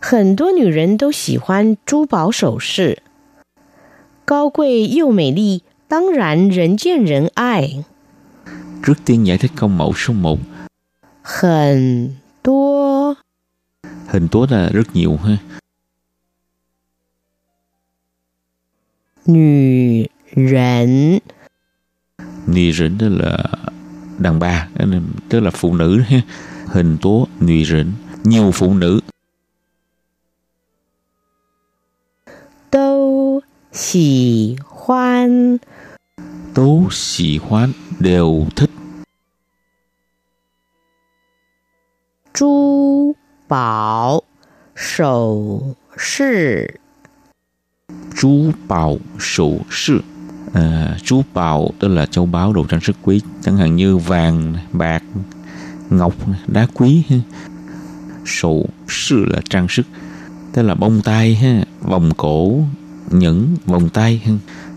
[0.00, 3.02] 很多女人都喜欢珠宝首饰，
[4.24, 7.84] 高贵又美丽，当然人见人爱。
[8.82, 10.38] Trước tiên giải thích câu mẫu số 1.
[11.22, 13.16] 很多
[14.08, 15.38] Hình tố là rất nhiều ha.
[19.26, 21.20] 女人
[22.46, 23.38] Nì rỉnh tức là
[24.19, 24.67] đàn bà
[25.29, 26.01] tức là phụ nữ
[26.65, 27.91] hình tố người rỉnh
[28.23, 28.99] nhiều phụ nữ.
[32.69, 35.57] Tâu xỉ hoan.
[36.53, 38.69] Tố xỉ hoan đều thích.
[42.33, 43.15] Chú
[43.49, 44.21] bảo
[44.75, 45.61] sổ
[45.97, 46.67] sư.
[48.17, 50.01] Chú bảo sổ sư
[50.52, 54.54] à, chú bào tức là châu báu đồ trang sức quý chẳng hạn như vàng
[54.72, 55.02] bạc
[55.90, 56.14] ngọc
[56.46, 57.16] đá quý ha.
[58.26, 59.86] sổ sự là trang sức
[60.52, 62.58] tức là bông tai ha vòng cổ
[63.10, 64.32] nhẫn vòng tay ha.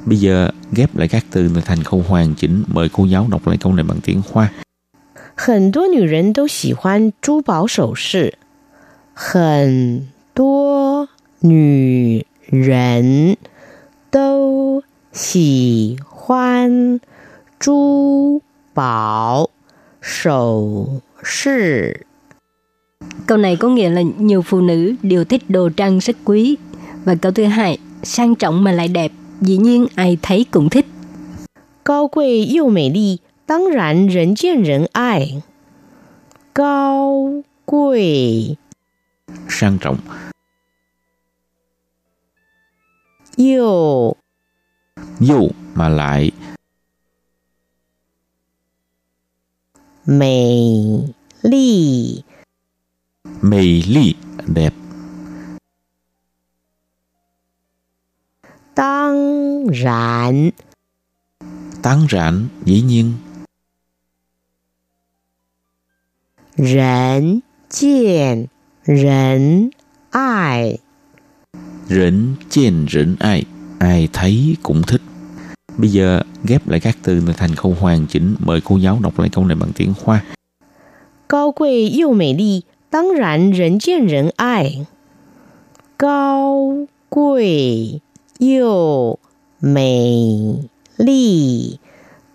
[0.05, 3.57] bây giờ ghép lại các từ thành câu hoàn chỉnh mời cô giáo đọc lại
[3.57, 4.49] câu này bằng tiếng hoa
[5.39, 8.39] 很多女人都喜欢珠宝首饰，
[9.13, 11.07] 很多
[11.41, 13.37] 女人
[14.09, 14.81] 都
[15.11, 16.99] 喜欢
[17.59, 18.41] 珠
[18.73, 19.49] 宝
[20.01, 22.05] 首饰。
[23.25, 26.57] Câu này có nghĩa là nhiều phụ nữ đều thích đồ trang sức quý.
[27.05, 29.11] Và câu thứ hai, sang trọng mà lại đẹp.
[29.41, 30.85] Dĩ nhiên ai thấy cũng thích.
[31.83, 35.41] 高贵又美丽，当然人见人爱。
[36.53, 38.57] 高贵
[39.47, 39.97] sang trọng
[43.37, 44.17] 又
[45.20, 46.30] dụ mà lại
[50.06, 50.74] mỹ
[51.42, 52.22] lì
[53.42, 54.14] mỹ lì
[54.46, 54.74] đẹp.
[58.74, 60.50] Tăng rạn.
[61.82, 63.12] Tăng rạn dĩ nhiên.
[66.56, 68.46] Rảnh chien
[68.86, 69.68] rảnh
[70.10, 70.78] ai.
[71.88, 73.44] Rảnh chien rảnh ai
[73.82, 75.00] ai thấy cũng thích.
[75.78, 79.18] Bây giờ ghép lại các từ này thành câu hoàn chỉnh, mời cô giáo đọc
[79.18, 80.24] lại câu này bằng tiếng hoa.
[81.28, 84.86] Cao quý yêu mỹ lì đương nhiên nhân kiến nhân ai?
[85.98, 87.98] Cao quý
[88.38, 89.16] yêu
[89.60, 90.36] mỹ
[90.96, 91.76] lì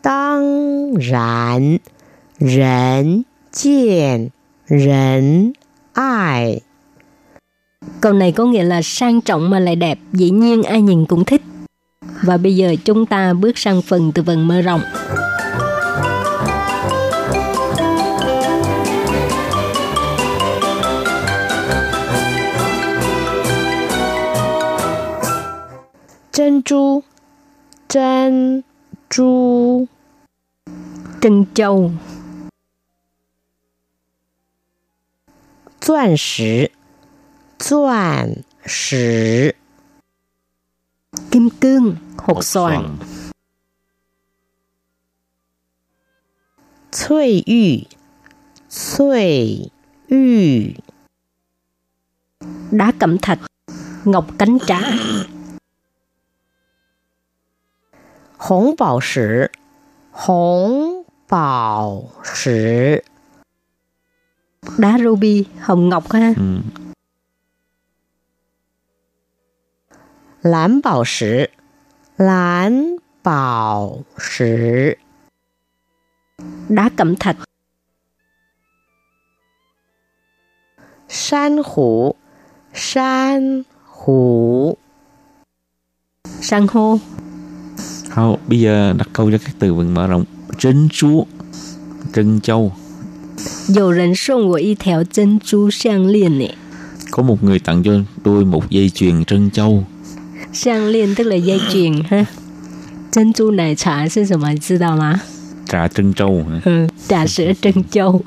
[0.04, 1.78] đương nhiên
[2.40, 3.24] nhân
[3.64, 4.30] kiến
[4.70, 5.52] nhân
[5.94, 6.60] ai?
[8.02, 11.26] Câu này có nghĩa là sang trọng mà lại đẹp, dĩ nhiên ai nhìn cũng
[11.26, 11.42] thích.
[12.22, 14.82] Và bây giờ chúng ta bước sang phần từ vần mơ rộng.
[26.32, 27.04] trân chu
[27.90, 28.62] Chân
[29.10, 29.86] chu
[31.22, 31.92] Trân châu
[35.82, 36.70] Doan 石
[37.60, 39.56] 钻石。
[41.32, 42.98] Kim cương, hột xoàn.
[46.92, 47.84] Cui yu
[48.98, 49.70] Cui
[50.10, 50.18] yu
[52.72, 53.40] Đá cẩm thạch.
[54.06, 54.80] Ngọc cánh trá.
[58.38, 59.48] Hồng bảo sử
[60.12, 63.02] Hồng bảo sử
[64.78, 66.34] Đá ruby, hồng ngọc ha.
[66.38, 66.60] Ừ.
[70.43, 71.51] 蓝宝石，
[72.17, 74.99] 蓝宝石
[76.69, 77.37] đá cẩm thạch,
[81.09, 82.17] 珊瑚，
[82.75, 84.79] 珊瑚
[86.41, 86.99] san hô,
[88.15, 90.25] Thôi, bây giờ đặt câu cho các từ vựng mở rộng.
[90.59, 91.27] Trân chú,
[92.13, 92.73] trân châu.
[93.75, 96.55] 有人送我一条珍珠项链呢。
[97.11, 99.85] Có một người tặng cho tôi một dây chuyền trân châu.
[100.57, 102.27] Sang liên tức là dây chuyền ha.
[103.11, 104.53] 珍珠奶茶是什么？
[104.53, 105.21] 你知道吗？
[105.67, 106.45] Trà trân châu.
[106.65, 108.23] 嗯，trà sữa trân châu,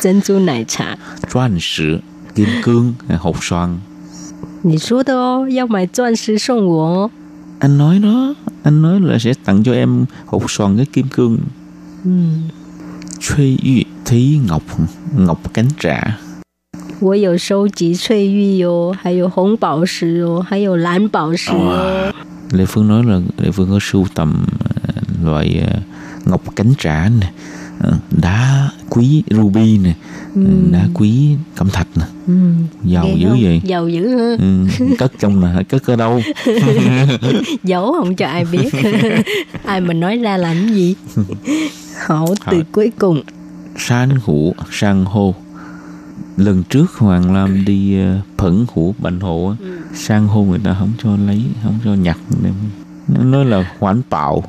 [0.00, 0.96] 珍珠奶茶。
[1.28, 2.00] Doan sử,
[2.34, 3.78] kim cương, hột xoàn.
[4.62, 7.10] 你说的哦，要买钻石送我哦。
[7.58, 11.38] Anh nói đó, anh nói là sẽ tặng cho em hột xoàn với kim cương.
[12.04, 12.48] 嗯，
[13.20, 14.62] Thuê yu, thí ngọc,
[15.16, 16.18] ngọc cánh trả.
[17.00, 22.12] 我有收集翠玉哟，还有红宝石哦，还有蓝宝石哦。
[22.50, 25.78] Lê Phương nói là Lê Phương có sưu tầm ờ, loại ờ,
[26.24, 27.32] ngọc cánh trả nè,
[27.80, 29.94] ờ, đá quý ruby nè,
[30.34, 33.42] ờ, đá quý cẩm thạch nè, 嗯， giàu ghê dữ không?
[33.42, 33.60] vậy.
[33.64, 34.36] Giàu dữ ha.
[34.38, 34.66] Ừ,
[34.98, 36.20] cất trong là cất ở đâu?
[37.64, 38.70] Giấu không cho ai biết.
[39.64, 40.94] ai mà nói ra làm cái gì?
[42.06, 42.64] Hậu từ Thôi.
[42.72, 43.22] cuối cùng.
[43.76, 45.34] San hữu, san hô.
[46.36, 50.76] Lần trước Hoàng Lam đi ờ, phẫn hữu bệnh hộ á, san hô người ta
[50.78, 52.18] không cho lấy, không cho nhặt.
[53.08, 54.42] Nó nói là hoãn bạo,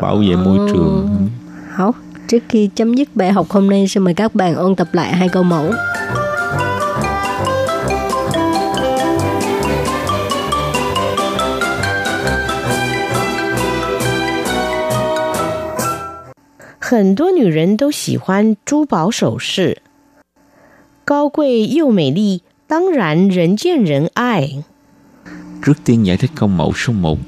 [0.00, 1.28] bảo vệ môi trường.
[1.70, 1.94] Hảo,
[2.28, 5.12] trước khi chấm dứt bài học hôm nay, xin mời các bạn ôn tập lại
[5.12, 5.72] hai câu mẫu.
[16.92, 19.80] 很多女人都喜欢珠宝首饰，
[21.06, 24.64] 高贵又美丽，当然人见人爱。
[25.64, 27.18] Trước tiên giải thích câu mẫu số 1.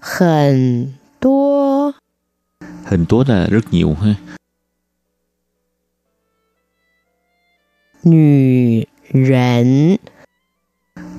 [0.00, 1.92] 很多
[2.86, 4.14] Hình tố là rất nhiều ha.
[8.04, 9.96] 女人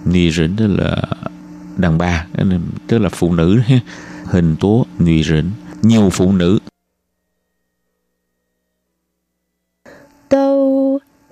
[0.06, 1.01] Nữ rỉnh tức là
[1.77, 3.80] đàn bà, tức là- tức là phụ nữ ha.
[4.25, 5.51] Hình tố nữ rỉnh,
[5.82, 6.60] nhiều phụ nữ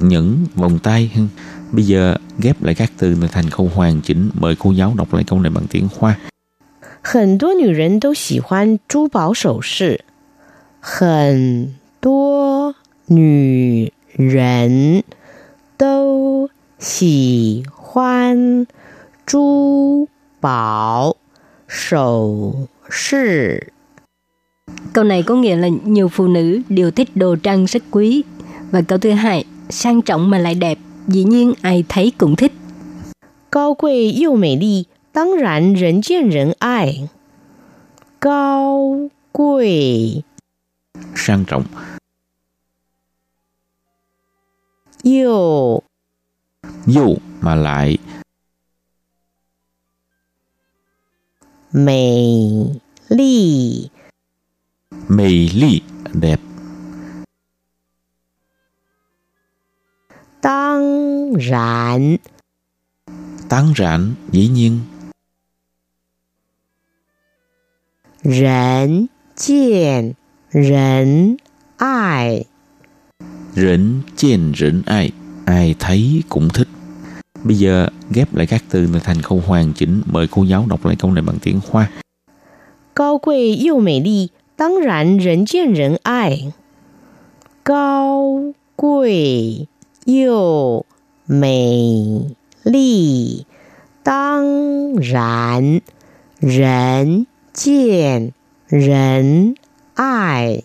[0.00, 1.22] nhẫn, vòng tay ha.
[1.72, 4.30] Bây giờ ghép lại các từ này thành câu hoàn chỉnh.
[4.34, 6.16] Mời cô giáo đọc lại câu này bằng tiếng Hoa.
[7.04, 10.04] 很多女人都喜欢珠宝首饰，
[10.80, 15.02] 很多女人
[15.76, 18.66] 都喜欢
[19.26, 20.08] 珠
[20.40, 21.16] 宝
[21.66, 23.72] 首饰。
[24.92, 28.22] Câu này có nghĩa là nhiều phụ nữ đều thích đồ trang sức quý.
[28.70, 30.77] Và câu thứ hai, sang trọng mà lại đẹp,
[31.07, 32.51] dĩ nhiên ai thấy cũng thích.
[33.51, 37.07] Cao quý yêu mỹ lì, đương nhiên nhân kiến nhân ai.
[38.21, 40.21] Cao quý
[41.15, 41.63] sang trọng.
[45.03, 45.81] Yêu
[46.85, 47.97] yêu mà lại
[51.71, 52.49] mỹ
[53.09, 53.89] lì
[55.07, 55.81] mỹ lì
[56.13, 56.39] đẹp
[60.47, 62.17] tăng rạn.
[63.49, 64.79] Tăng rạn dĩ nhiên.
[68.23, 69.05] Rỉnh
[69.35, 70.13] chien
[70.53, 71.35] rỉnh
[71.77, 72.43] ai.
[73.55, 75.11] Rỉnh chien rỉnh ai.
[75.45, 76.67] Ai thấy cũng thích.
[77.43, 80.01] Bây giờ ghép lại các từ là thành câu hoàn chỉnh.
[80.05, 81.89] Mời cô giáo đọc lại câu này bằng tiếng hoa.
[82.95, 86.51] Cao quý yêu mỹ lì tăng rạn rỉnh chien rỉnh ai.
[87.65, 88.43] Cao
[88.75, 89.65] quý
[90.06, 90.84] 又
[91.26, 93.46] 美丽，
[94.02, 95.80] 当然
[96.40, 98.32] 人见
[98.68, 99.54] 人
[99.94, 100.62] 爱。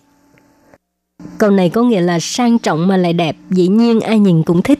[1.38, 4.62] Câu này có nghĩa là sang trọng mà lại đẹp, dĩ nhiên ai nhìn cũng
[4.62, 4.78] thích.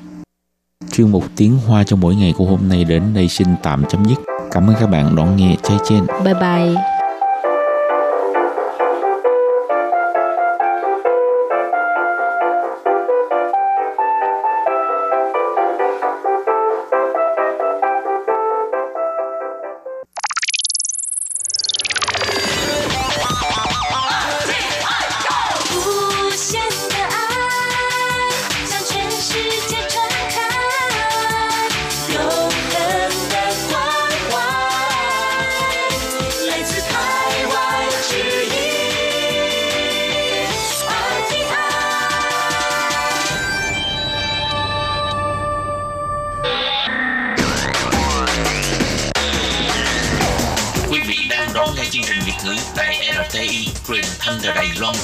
[0.93, 4.05] Chuyên mục tiếng Hoa cho mỗi ngày của hôm nay đến đây xin tạm chấm
[4.05, 4.19] dứt.
[4.51, 6.07] Cảm ơn các bạn đón nghe chơi trên.
[6.25, 6.92] Bye bye.
[54.34, 54.96] Truyền từ Đài Loan.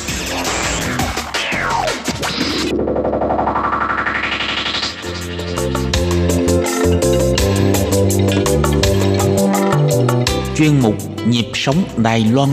[10.57, 10.95] Chuyên mục
[11.27, 12.49] Nhịp sống Đài Loan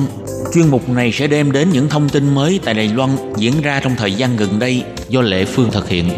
[0.54, 3.80] Chuyên mục này sẽ đem đến những thông tin mới tại Đài Loan diễn ra
[3.80, 6.10] trong thời gian gần đây do Lệ Phương thực hiện.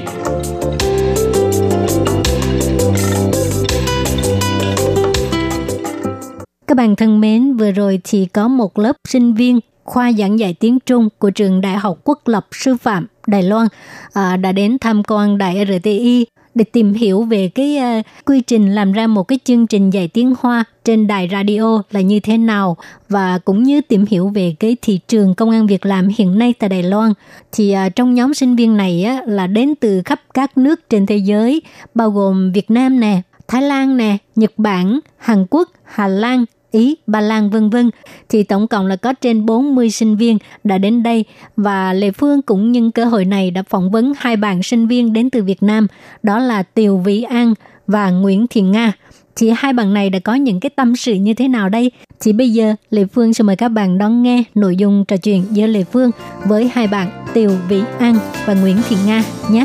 [6.66, 10.54] Các bạn thân mến, vừa rồi thì có một lớp sinh viên khoa giảng dạy
[10.54, 13.68] tiếng Trung của trường Đại học Quốc lập Sư phạm Đài Loan
[14.12, 18.74] à, đã đến tham quan Đài RTI để tìm hiểu về cái uh, quy trình
[18.74, 22.38] làm ra một cái chương trình dạy tiếng Hoa trên đài radio là như thế
[22.38, 22.76] nào
[23.08, 26.54] và cũng như tìm hiểu về cái thị trường công an việc làm hiện nay
[26.58, 27.12] tại Đài Loan.
[27.52, 31.06] Thì uh, trong nhóm sinh viên này á, là đến từ khắp các nước trên
[31.06, 31.62] thế giới
[31.94, 36.96] bao gồm Việt Nam nè, Thái Lan nè, Nhật Bản, Hàn Quốc, Hà Lan, Ý,
[37.06, 37.90] Ba Lan vân vân
[38.28, 41.24] thì tổng cộng là có trên 40 sinh viên đã đến đây
[41.56, 45.12] và Lê Phương cũng nhân cơ hội này đã phỏng vấn hai bạn sinh viên
[45.12, 45.86] đến từ Việt Nam
[46.22, 47.54] đó là Tiều Vĩ An
[47.86, 48.92] và Nguyễn Thiện Nga.
[49.34, 51.90] Chị hai bạn này đã có những cái tâm sự như thế nào đây?
[52.20, 55.44] Chỉ bây giờ Lê Phương sẽ mời các bạn đón nghe nội dung trò chuyện
[55.50, 56.10] giữa Lê Phương
[56.44, 59.64] với hai bạn Tiều Vĩ An và Nguyễn Thiện Nga nhé.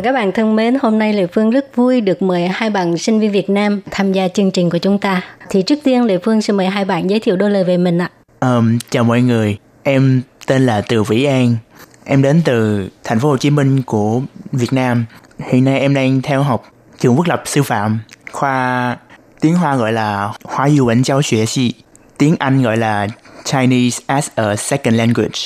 [0.00, 2.98] Ờ, các bạn thân mến, hôm nay Lệ Phương rất vui được mời hai bạn
[2.98, 5.22] sinh viên Việt Nam tham gia chương trình của chúng ta.
[5.50, 7.98] Thì trước tiên Lệ Phương sẽ mời hai bạn giới thiệu đôi lời về mình
[7.98, 8.10] ạ.
[8.40, 11.56] Um, chào mọi người, em tên là Từ Vĩ An.
[12.04, 14.20] Em đến từ thành phố Hồ Chí Minh của
[14.52, 15.04] Việt Nam.
[15.38, 16.64] Hiện nay em đang theo học
[16.98, 17.98] trường quốc lập sư phạm,
[18.32, 18.96] khoa
[19.40, 21.72] tiếng Hoa gọi là Hoa Yu Vấn Giáo Xuế Xi,
[22.18, 23.08] tiếng Anh gọi là
[23.44, 25.40] Chinese as a Second Language.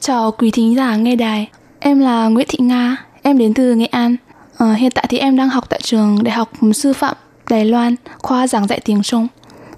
[0.00, 1.48] Chào quý thính giả nghe đài,
[1.80, 4.16] em là Nguyễn Thị Nga, em đến từ Nghệ An.
[4.56, 7.16] Ờ, hiện tại thì em đang học tại trường Đại học Sư phạm
[7.50, 9.26] Đài Loan, khoa giảng dạy tiếng Trung.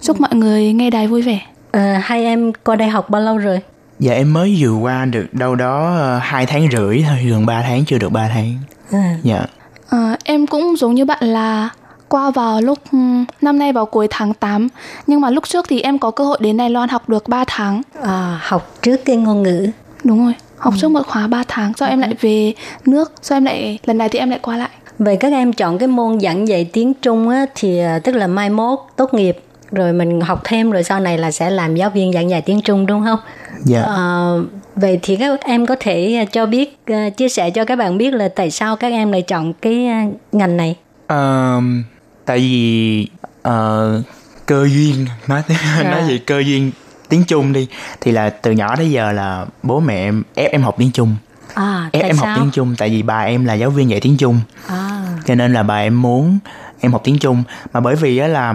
[0.00, 1.40] Chúc mọi người nghe đài vui vẻ.
[1.72, 3.60] Ờ, hai em qua đây học bao lâu rồi?
[3.98, 7.62] Dạ em mới vừa qua được đâu đó uh, 2 tháng rưỡi thôi, gần 3
[7.62, 8.54] tháng chưa được 3 tháng.
[8.90, 9.16] À.
[9.22, 9.46] Dạ.
[9.88, 11.68] Ờ, em cũng giống như bạn là
[12.08, 14.68] qua vào lúc ừm, năm nay vào cuối tháng 8
[15.06, 17.44] nhưng mà lúc trước thì em có cơ hội đến Đài Loan học được 3
[17.46, 17.82] tháng.
[18.02, 19.68] À, học trước cái ngôn ngữ.
[20.04, 22.52] Đúng rồi, học trước một khóa 3 tháng sau em lại về
[22.86, 24.68] nước, sau em lại lần này thì em lại qua lại.
[24.98, 28.26] Vậy các em chọn cái môn giảng dạy tiếng Trung á, thì à, tức là
[28.26, 29.38] mai mốt tốt nghiệp
[29.72, 32.60] rồi mình học thêm rồi sau này là sẽ làm giáo viên giảng dạy tiếng
[32.60, 33.18] Trung đúng không?
[33.64, 33.82] Dạ.
[33.82, 34.44] Ờ,
[34.76, 37.98] vậy thì các em có thể à, cho biết à, chia sẻ cho các bạn
[37.98, 40.76] biết là tại sao các em lại chọn cái à, ngành này?
[41.08, 41.82] Um,
[42.24, 43.06] tại vì
[43.48, 44.04] uh,
[44.46, 45.90] cơ duyên nói À.
[45.90, 46.70] nói gì cơ duyên
[47.12, 47.68] tiếng Trung đi
[48.00, 51.16] thì là từ nhỏ tới giờ là bố mẹ em ép em học tiếng Trung.
[51.54, 52.26] À, ép em sao?
[52.26, 54.40] học tiếng Trung tại vì bà em là giáo viên dạy tiếng Trung.
[54.68, 56.38] À, cho nên là bà em muốn
[56.80, 57.42] em học tiếng Trung.
[57.72, 58.54] Mà bởi vì á là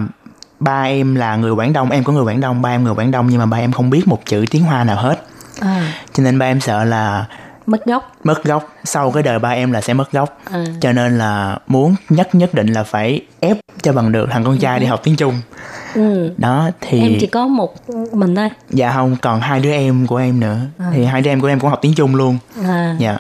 [0.60, 3.12] ba em là người Quảng Đông em có người Quảng Đông ba em người Quảng
[3.12, 5.24] Đông nhưng mà ba em không biết một chữ tiếng Hoa nào hết.
[5.60, 7.26] À, cho nên ba em sợ là
[7.67, 8.12] mất gốc.
[8.23, 8.75] mất gốc.
[8.84, 10.38] Sau cái đời ba em là sẽ mất gốc.
[10.51, 10.65] À.
[10.82, 14.58] cho nên là muốn nhất nhất định là phải ép cho bằng được thằng con
[14.58, 15.41] trai đi học tiếng Trung.
[15.95, 16.34] Ừ.
[16.38, 17.75] đó thì Em chỉ có một
[18.13, 18.49] mình thôi.
[18.69, 20.60] dạ không còn hai đứa em của em nữa.
[20.93, 22.38] Thì hai đứa em của em cũng học tiếng Trung luôn.
[22.63, 23.17] À, dạ.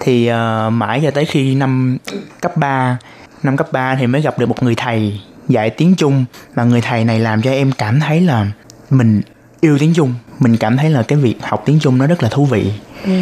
[0.00, 1.96] Thì ờ, mãi cho tới khi năm
[2.40, 2.98] cấp 3
[3.42, 6.24] năm cấp 3 thì mới gặp được một người thầy dạy tiếng Trung.
[6.54, 8.46] Mà người thầy này làm cho em cảm thấy là
[8.90, 9.22] mình
[9.60, 10.14] yêu tiếng Trung.
[10.38, 12.72] Mình cảm thấy là cái việc học tiếng Trung nó rất là thú vị
[13.04, 13.12] ừ.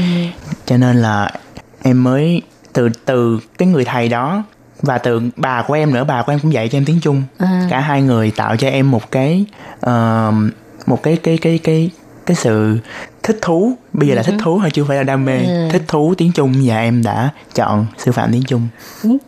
[0.66, 1.30] cho nên là
[1.82, 4.42] em mới từ từ cái người thầy đó
[4.82, 7.22] và từ bà của em nữa bà của em cũng dạy cho em tiếng Trung
[7.38, 7.66] À.
[7.70, 9.44] cả hai người tạo cho em một cái
[9.80, 10.32] ờ,
[10.86, 11.90] một cái cái cái cái
[12.26, 12.78] cái sự
[13.22, 15.68] thích thú bây giờ là thích thú thôi chứ không phải là đam mê Ừ.
[15.72, 18.68] thích thú tiếng Trung và em đã chọn sư phạm tiếng Trung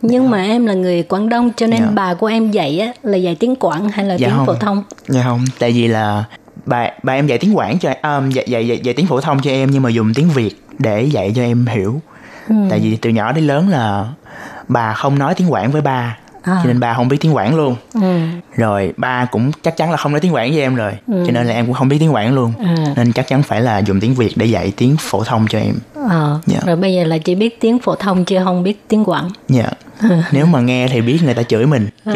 [0.01, 1.89] Nhưng mà em là người Quảng Đông cho nên Dạ.
[1.93, 4.45] bà của em dạy á là dạy tiếng Quảng hay là Dạ tiếng không.
[4.45, 4.83] phổ thông?
[5.07, 6.23] Dạ không, tại vì là
[6.69, 9.41] bà bà em dạy tiếng Quảng cho um, dạy, dạy dạy dạy tiếng phổ thông
[9.41, 12.01] cho em nhưng mà dùng tiếng Việt để dạy cho em hiểu.
[12.49, 12.55] Ừ.
[12.69, 14.07] Tại vì từ nhỏ đến lớn là
[14.67, 16.59] bà không nói tiếng Quảng với ba, À.
[16.63, 17.75] cho nên ba không biết tiếng Quảng luôn.
[17.93, 18.19] Ừ.
[18.55, 21.23] Rồi ba cũng chắc chắn là không nói tiếng Quảng với em rồi, Ừ.
[21.27, 22.53] cho nên là em cũng không biết tiếng Quảng luôn.
[22.65, 22.75] À.
[22.95, 25.75] Nên chắc chắn phải là dùng tiếng Việt để dạy tiếng phổ thông cho em.
[26.09, 26.59] Ờ, Dạ.
[26.65, 29.29] Rồi bây giờ là chỉ biết tiếng phổ thông chứ không biết tiếng Quảng.
[29.49, 29.69] Dạ.
[30.31, 31.87] Nếu mà nghe thì biết người ta chửi mình.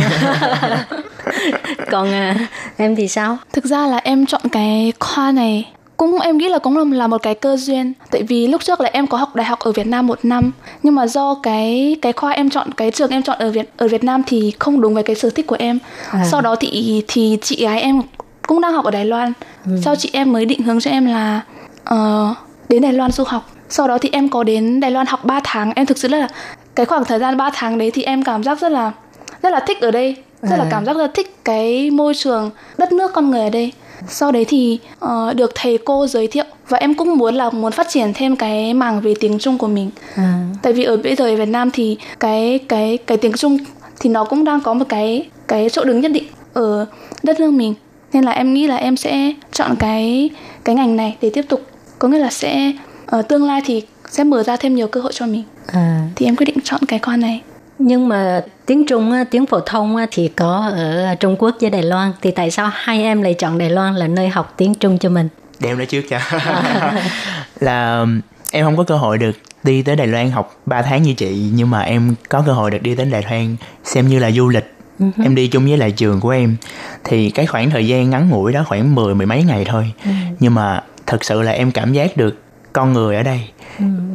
[1.91, 2.35] Còn à,
[2.77, 3.37] em thì sao?
[3.53, 5.65] Thực ra là em chọn cái khoa này
[5.97, 7.93] cũng em nghĩ là cũng là- là một cái cơ duyên.
[8.11, 10.51] Tại vì lúc trước là em có học đại học ở Việt Nam một năm.
[10.83, 13.87] Nhưng mà do cái cái khoa em chọn cái trường em chọn ở Việt ở
[13.87, 15.79] Việt Nam thì không đúng với cái sở thích của em.
[16.11, 16.25] À.
[16.31, 18.01] sau đó thì thì chị gái em
[18.47, 19.33] cũng đang học ở Đài Loan.
[19.83, 21.41] Sau chị em mới định hướng cho em là
[21.83, 22.33] ờ,
[22.69, 23.49] đến Đài Loan du học.
[23.69, 25.71] Sau đó thì em có đến Đài Loan học 3 tháng.
[25.75, 26.27] Em thực sự là
[26.75, 28.91] cái khoảng thời gian 3 tháng đấy thì em cảm giác rất là
[29.41, 30.15] rất là thích ở đây.
[30.41, 30.67] Rất là À.
[30.71, 33.71] cảm giác rất là thích cái môi trường đất nước con người ở đây
[34.07, 37.71] sau đấy thì ờ, được thầy cô giới thiệu và em cũng muốn là muốn
[37.71, 39.89] phát triển thêm cái mảng về tiếng Trung của mình.
[40.15, 43.57] À, tại vì ở bây giờ ở Việt Nam thì cái cái cái tiếng Trung
[43.99, 46.23] thì nó cũng đang có một cái cái chỗ đứng nhất định
[46.53, 46.85] ở
[47.23, 47.73] đất nước mình.
[48.13, 50.29] Nên là em nghĩ là em sẽ chọn cái
[50.63, 51.61] cái ngành này để tiếp tục.
[51.99, 52.71] Có nghĩa là sẽ
[53.05, 55.43] ở tương lai thì sẽ mở ra thêm nhiều cơ hội cho mình.
[55.67, 56.07] À.
[56.15, 57.41] thì em quyết định chọn cái khoa này.
[57.79, 62.11] Nhưng mà tiếng Trung, tiếng phổ thông thì có ở Trung Quốc với Đài Loan.
[62.21, 65.09] Thì tại sao hai em lại chọn Đài Loan là nơi học tiếng Trung cho
[65.09, 65.29] mình?
[65.63, 66.19] đem nó trước cho.
[67.59, 71.03] Là um, em không có cơ hội được đi tới Đài Loan học 3 tháng
[71.03, 74.19] như chị nhưng mà em có cơ hội được đi đến Đài Loan xem như
[74.19, 74.73] là du lịch.
[75.23, 76.55] Em đi chung với lại trường của em.
[77.03, 79.91] Thì cái khoảng thời gian ngắn ngủi đó khoảng mười mười mấy ngày thôi.
[80.39, 82.41] Nhưng mà thật sự là em cảm giác được
[82.73, 83.41] con người ở đây.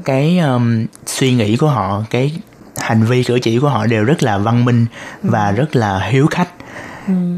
[0.05, 2.33] Cái um, suy nghĩ của họ cái
[2.81, 4.87] hành vi cử chỉ của họ đều rất là văn minh
[5.23, 6.49] và rất là hiếu khách.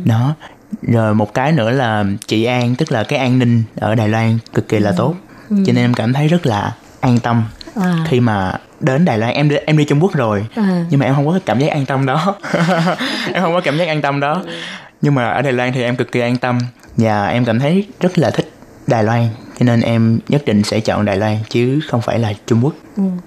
[0.05, 0.35] Đó.
[0.83, 4.39] Rồi một cái nữa là chị An tức là cái an ninh ở Đài Loan
[4.55, 5.15] cực kỳ là tốt.
[5.49, 7.95] Cho nên em cảm thấy rất là an tâm À.
[8.09, 9.35] khi mà đến Đài Loan.
[9.35, 10.85] Em đi, em đi Trung Quốc rồi À.
[10.91, 12.35] nhưng mà em không có cảm giác an tâm đó.
[13.33, 14.43] Em không có cảm giác an tâm đó.
[15.03, 16.59] Nhưng mà ở Đài Loan thì em cực kỳ an tâm
[16.97, 18.53] và em cảm thấy rất là thích
[18.87, 19.29] Đài Loan.
[19.59, 22.75] Cho nên em nhất định sẽ chọn Đài Loan chứ không phải là Trung Quốc.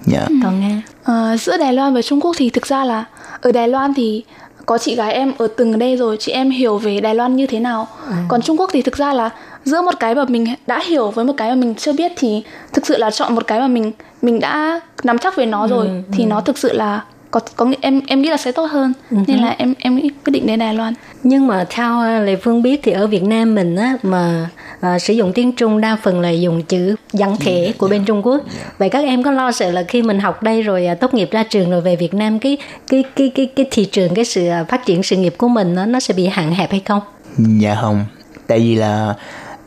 [0.05, 0.25] Dạ.
[0.43, 0.81] Còn Nga?
[1.03, 3.05] Ờ, giữa Đài Loan và Trung Quốc thì thực ra là
[3.41, 4.23] ở Đài Loan thì
[4.65, 7.47] có chị gái em ở từng đây rồi chị em hiểu về Đài Loan như
[7.47, 7.87] thế nào.
[8.27, 9.29] Còn Trung Quốc thì thực ra là
[9.65, 12.43] giữa một cái mà mình đã hiểu với một cái mà mình chưa biết thì
[12.73, 13.91] thực sự là chọn một cái mà mình
[14.21, 17.01] mình đã nắm chắc về nó rồi thì nó thực sự là
[17.31, 18.93] có có em em nghĩ là sẽ tốt hơn.
[19.09, 20.93] Nên là em em quyết định đến Đài Loan.
[21.23, 24.49] Nhưng mà theo à, Lê Phương biết thì ở Việt Nam mình á mà
[24.83, 28.25] à, sử dụng tiếng Trung đa phần là dùng chữ văn thể của bên Trung
[28.25, 28.41] Quốc.
[28.77, 31.29] Vậy các em có lo sợ là khi mình học đây rồi à, tốt nghiệp
[31.31, 32.57] ra trường rồi về Việt Nam cái
[32.87, 35.75] cái cái cái cái thị trường cái sự à, phát triển sự nghiệp của mình
[35.75, 37.01] nó nó sẽ bị hạn hẹp hay không?
[37.37, 38.05] Dạ không
[38.47, 39.13] Tại vì là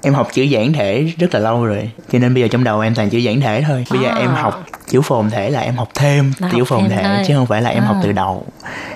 [0.02, 2.80] em học chữ giản thể rất là lâu rồi Cho nên bây giờ trong đầu
[2.80, 4.16] em toàn chữ giản thể thôi Bây giờ À.
[4.16, 7.03] em học chữ phồn thể là em học thêm Là chữ học phồn thêm thể
[7.05, 7.24] thôi.
[7.28, 8.03] Chứ không phải là em học À.
[8.05, 8.45] từ đầu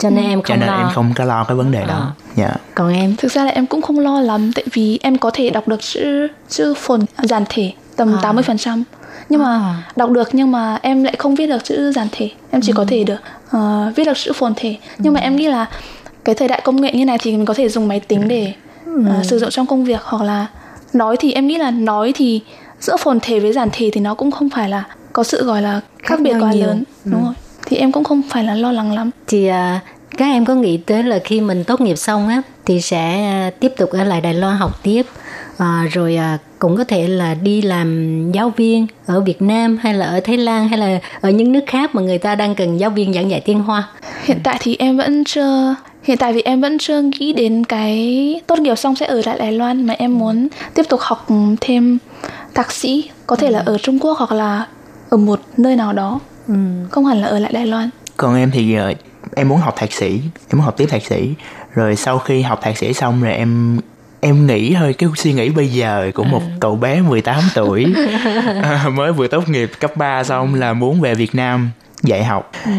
[0.00, 0.76] Cho nên em Cho không nên lo.
[0.78, 2.12] em không có lo cái vấn đề đó À.
[2.36, 5.30] Dạ Còn em thực ra là em cũng không lo lắm tại vì em có
[5.34, 8.32] thể đọc được chữ chữ phồn giản thể tầm À.
[8.32, 8.82] 80%
[9.28, 9.82] nhưng mà À.
[9.96, 12.84] đọc được nhưng mà em lại không viết được chữ giản thể em chỉ có
[12.88, 13.18] thể được
[13.50, 15.66] ờ, viết được chữ phồn thể nhưng mà em nghĩ là
[16.24, 18.52] cái thời đại công nghệ như này thì mình có thể dùng máy tính để
[18.86, 20.46] ờ, sử dụng trong công việc hoặc là
[20.92, 22.40] nói thì em nghĩ là nói thì
[22.80, 25.62] giữa phồn thể với giản thể thì nó cũng không phải là có sự gọi
[25.62, 26.66] là khác Khác biệt quá nhiều.
[26.66, 26.84] lớn.
[27.04, 27.34] Đúng rồi.
[27.66, 29.10] Thì em cũng không phải là lo lắng lắm.
[29.26, 29.80] Thì à,
[30.16, 33.50] các em có nghĩ tới là khi mình tốt nghiệp xong á thì sẽ à,
[33.60, 35.06] tiếp tục ở lại Đài Loan học tiếp
[35.58, 39.94] à, rồi à, cũng có thể là đi làm giáo viên ở Việt Nam hay
[39.94, 42.80] là ở Thái Lan hay là ở những nước khác mà người ta đang cần
[42.80, 43.88] giáo viên giảng dạy tiếng Hoa.
[44.24, 48.40] Hiện tại thì em vẫn chưa hiện tại thì em vẫn chưa nghĩ đến cái
[48.46, 51.26] tốt nghiệp xong sẽ ở lại Đài Loan mà em muốn tiếp tục học
[51.60, 51.98] thêm
[52.54, 54.66] thạc sĩ có thể là ở Trung Quốc hoặc là
[55.10, 56.20] ở một nơi nào đó.
[56.48, 56.54] Ừ.
[56.90, 57.90] không hẳn là ở lại Đài Loan.
[58.16, 58.94] Còn em thì ờ,
[59.36, 60.20] em muốn học thạc sĩ.
[60.48, 61.34] Em muốn học tiếp thạc sĩ.
[61.74, 63.80] Rồi sau khi học thạc sĩ xong rồi em
[64.20, 67.86] em nghĩ thôi cái suy nghĩ bây giờ của một cậu bé 18 tuổi
[68.62, 71.70] à, mới vừa tốt nghiệp cấp 3 xong là muốn về Việt Nam
[72.02, 72.70] dạy học Ừ.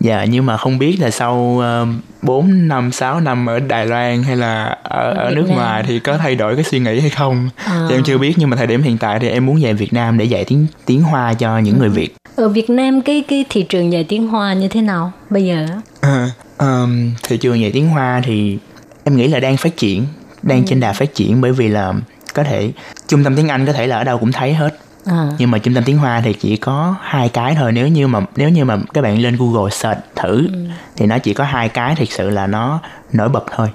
[0.00, 1.86] dạ nhưng mà không biết là sau ờ,
[2.22, 5.56] bốn năm sáu năm ở Đài Loan hay là ở, ở Việt nước Nam.
[5.56, 7.86] ngoài thì có thay đổi cái suy nghĩ hay không À.
[7.88, 9.92] thì em chưa biết nhưng mà thời điểm hiện tại thì em muốn về Việt
[9.92, 13.44] Nam để dạy tiếng tiếng Hoa cho những người Việt Ở Việt Nam cái cái
[13.50, 15.66] thị trường dạy tiếng Hoa như thế nào bây giờ?
[16.00, 18.58] À, um, thị trường dạy tiếng Hoa thì
[19.04, 20.04] em nghĩ là đang phát triển,
[20.42, 21.92] đang trên đà phát triển bởi vì là
[22.34, 22.72] có thể
[23.08, 24.78] trung tâm tiếng Anh có thể là ở đâu cũng thấy hết.
[25.06, 25.28] À.
[25.38, 28.20] Nhưng mà trung tâm tiếng Hoa thì chỉ có hai cái thôi nếu như mà
[28.36, 30.48] nếu như mà các bạn lên Google search thử
[30.96, 32.80] thì nó chỉ có hai cái thực sự là nó
[33.12, 33.70] nổi bật thôi.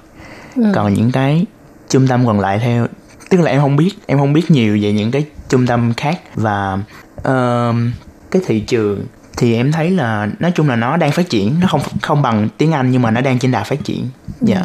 [0.56, 0.62] Ừ.
[0.74, 1.46] Còn những cái
[1.88, 2.86] trung tâm còn lại theo
[3.30, 6.20] tức là em không biết em không biết nhiều về những cái trung tâm khác
[6.34, 6.78] và
[7.24, 7.92] um,
[8.30, 9.06] cái thị trường
[9.42, 12.48] thì em thấy là nói chung là nó đang phát triển nó không không bằng
[12.58, 14.08] tiếng Anh nhưng mà nó đang trên đà phát triển
[14.40, 14.62] dạ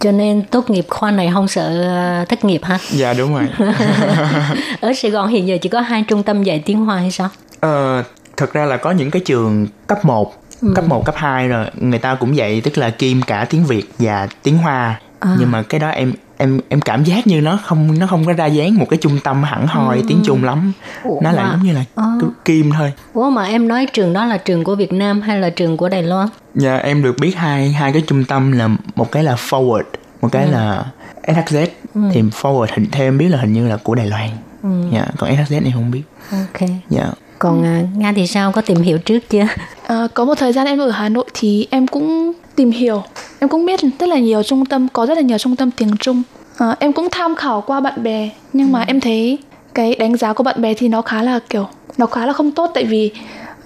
[0.00, 2.78] Cho nên tốt nghiệp khoa này không sợ ờ, thất nghiệp ha?
[2.90, 3.48] dạ đúng rồi
[4.80, 7.28] Ở Sài Gòn hiện giờ chỉ có hai trung tâm dạy tiếng Hoa hay sao?
[7.60, 8.02] ờ,
[8.36, 10.34] thật ra là có những cái trường cấp 1
[10.74, 13.84] cấp 1, cấp 2 rồi người ta cũng dạy tức là kim cả tiếng Việt
[13.98, 15.36] và tiếng Hoa À.
[15.38, 18.32] nhưng mà cái đó em em em cảm giác như nó không nó không có
[18.32, 20.72] ra dáng một cái trung tâm hẳn hoi tiếng Trung lắm
[21.02, 21.84] Ủa, nó lại giống như là
[22.20, 25.40] cứ kim thôi Ủa mà em nói trường đó là trường của Việt Nam hay
[25.40, 26.28] là trường của Đài Loan?
[26.54, 29.82] Dạ em được biết hai hai cái trung tâm là một cái là Forward,
[30.20, 30.84] một cái là
[31.22, 31.66] SHZ.
[32.12, 34.30] Thì Forward hình theo em biết là hình như là của Đài Loan.
[34.92, 36.02] Dạ, còn SHZ em không biết.
[36.32, 36.68] Ok.
[36.90, 37.06] Dạ.
[37.44, 38.52] Còn à, Nga thì sao?
[38.52, 39.44] Có tìm hiểu trước chưa?
[39.86, 43.02] Ờ, có một thời gian em ở Hà Nội thì em cũng tìm hiểu
[43.38, 45.96] em cũng biết rất là nhiều trung tâm có rất là nhiều trung tâm tiếng
[46.00, 46.22] Trung
[46.58, 49.38] Ờ, em cũng tham khảo qua bạn bè nhưng mà em thấy
[49.74, 51.66] cái đánh giá của bạn bè thì nó khá là kiểu
[51.98, 53.10] nó khá là không tốt tại vì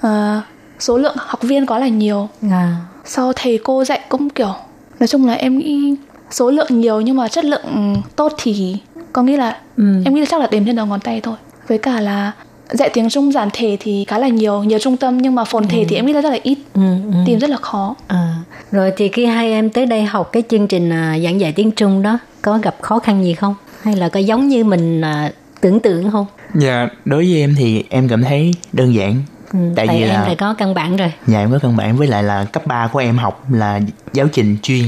[0.00, 0.40] ờ,
[0.78, 2.76] số lượng học viên quá là nhiều À.
[3.04, 4.52] sau thầy cô dạy cũng kiểu
[5.00, 5.94] nói chung là em nghĩ
[6.30, 8.76] số lượng nhiều nhưng mà chất lượng tốt thì
[9.12, 9.84] có nghĩa là Ừ.
[10.04, 11.34] em nghĩ là chắc là đếm trên đầu ngón tay thôi
[11.68, 12.32] với cả là
[12.72, 15.68] dạy tiếng Trung giản thể thì khá là nhiều nhiều trung tâm nhưng mà phồn
[15.68, 16.80] thể thì em nghĩ là rất là ít Ừ,
[17.12, 17.12] ừ.
[17.26, 18.34] tìm rất là khó À.
[18.72, 21.70] Rồi thì khi hai em tới đây học cái chương trình à, giảng dạy tiếng
[21.70, 23.54] Trung đó có gặp khó khăn gì không?
[23.82, 26.26] Hay là có giống như mình à, tưởng tượng không?
[26.54, 29.22] Dạ, đối với em thì em cảm thấy đơn giản.
[29.52, 31.12] Ừ, Tại tại vì em là phải có căn bản rồi.
[31.26, 33.80] dạ em có căn bản với lại là cấp 3 của em học là
[34.12, 34.84] giáo trình chuyên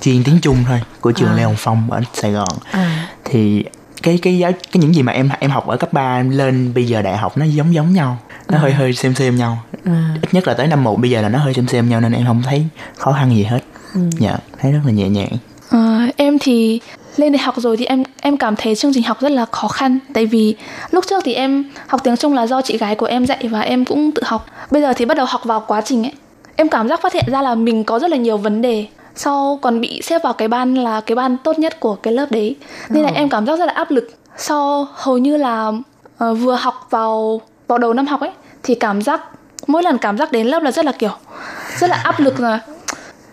[0.00, 1.34] chuyên tiếng Trung thôi của trường À.
[1.36, 2.48] Lê Hồng Phong ở Sài Gòn.
[2.70, 3.08] À.
[3.24, 3.64] Thì
[4.04, 6.84] cái cái giáo cái những gì mà em em học ở cấp 3 lên bây
[6.86, 8.16] giờ đại học nó giống giống nhau.
[8.48, 9.58] Nó hơi hơi xem xem nhau.
[9.84, 10.14] À.
[10.22, 12.12] ít nhất là tới năm 1 bây giờ là nó hơi xem xem nhau nên
[12.12, 13.60] em không thấy khó khăn gì hết
[13.94, 14.00] Ừ.
[14.18, 15.28] dạ thấy rất là nhẹ nhàng
[15.70, 16.80] Ờ, em thì
[17.16, 19.68] lên đại học rồi thì em em cảm thấy chương trình học rất là khó
[19.68, 20.54] khăn tại vì
[20.90, 23.60] lúc trước thì em học tiếng Trung là do chị gái của em dạy và
[23.60, 26.12] em cũng tự học bây giờ thì bắt đầu học vào quá trình ấy
[26.56, 29.58] em cảm giác phát hiện ra là mình có rất là nhiều vấn đề sau
[29.62, 32.56] còn bị xếp vào cái ban là cái ban tốt nhất của cái lớp đấy.
[32.88, 33.14] Nên là Ồ.
[33.14, 34.08] em cảm giác rất là áp lực.
[34.36, 35.72] Sau hầu như là
[36.18, 38.30] ờ, vừa học vào vào đầu năm học ấy
[38.62, 39.20] thì cảm giác
[39.66, 41.10] mỗi lần cảm giác đến lớp là rất là kiểu
[41.78, 42.58] rất là áp lực là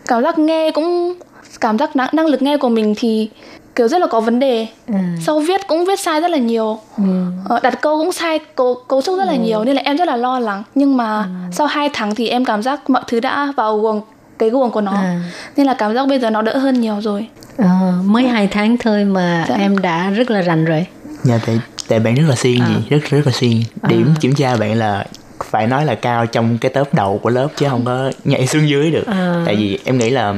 [0.08, 1.14] cảm giác nghe cũng
[1.62, 3.30] cảm giác năng, năng lực nghe của mình thì
[3.76, 4.68] kiểu rất là có vấn đề.
[4.88, 4.94] Ừ.
[5.26, 6.80] sau viết cũng viết sai rất là nhiều.
[6.98, 7.04] Ừ.
[7.50, 10.08] ờ, đặt câu cũng sai cấu, cấu trúc rất là nhiều nên là em rất
[10.08, 10.64] là lo lắng.
[10.76, 14.02] Nhưng mà sau 2 tháng thì em cảm giác mọi thứ đã vào guồng
[14.42, 15.22] cái guồng của nó À.
[15.58, 17.28] nên là cảm giác bây giờ nó đỡ hơn nhiều rồi
[17.58, 17.68] Ờ,
[18.06, 19.56] mới hai tháng thôi mà Dạ.
[19.56, 20.86] em đã rất là rành rồi.
[21.24, 22.68] dạ tại tại bạn rất là siêng À.
[22.68, 25.06] gì rất rất là siêng điểm kiểm tra bạn là
[25.44, 28.70] phải nói là cao trong cái tớp đầu của lớp chứ không có nhảy xuống
[28.70, 29.44] dưới được À.
[29.46, 30.34] tại vì em nghĩ là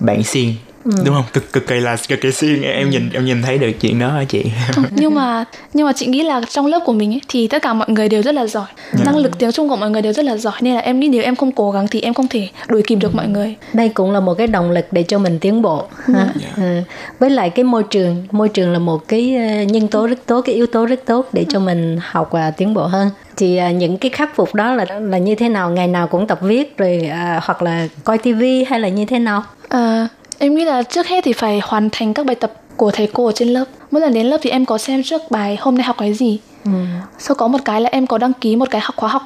[0.00, 0.54] bạn siêng
[0.84, 3.70] đúng không cực cực kỳ là cực kỳ siêng em nhìn em nhìn thấy được
[3.80, 4.44] chuyện đó hả chị
[4.90, 7.72] nhưng mà nhưng mà chị nghĩ là trong lớp của mình ấy, thì tất cả
[7.72, 8.66] mọi người đều rất là giỏi
[9.04, 11.08] năng lực tiếng trung của mọi người đều rất là giỏi nên là em nghĩ
[11.08, 13.88] nếu em không cố gắng thì em không thể đuổi kịp được mọi người Đây
[13.88, 15.84] cũng là một cái động lực để cho mình tiến bộ.
[16.14, 16.28] Ha?
[16.56, 16.80] Ừ.
[17.18, 20.42] Với lại cái môi trường, môi trường là một cái ờ, nhân tố rất tốt,
[20.42, 23.10] cái yếu tố rất tốt để cho mình học và tiến bộ hơn.
[23.36, 25.70] Thì à, những cái khắc phục đó là là như thế nào?
[25.70, 29.18] Ngày nào cũng tập viết rồi à, hoặc là coi tivi hay là như thế
[29.18, 29.42] nào?
[29.68, 30.06] Ờ,
[30.38, 33.26] em nghĩ là trước hết thì phải hoàn thành các bài tập của thầy cô
[33.26, 35.84] ở trên lớp mỗi lần đến lớp thì em có xem trước bài hôm nay
[35.84, 36.70] học cái gì Ừ.
[37.18, 39.22] sau có một cái là em có đăng ký một cái học khóa học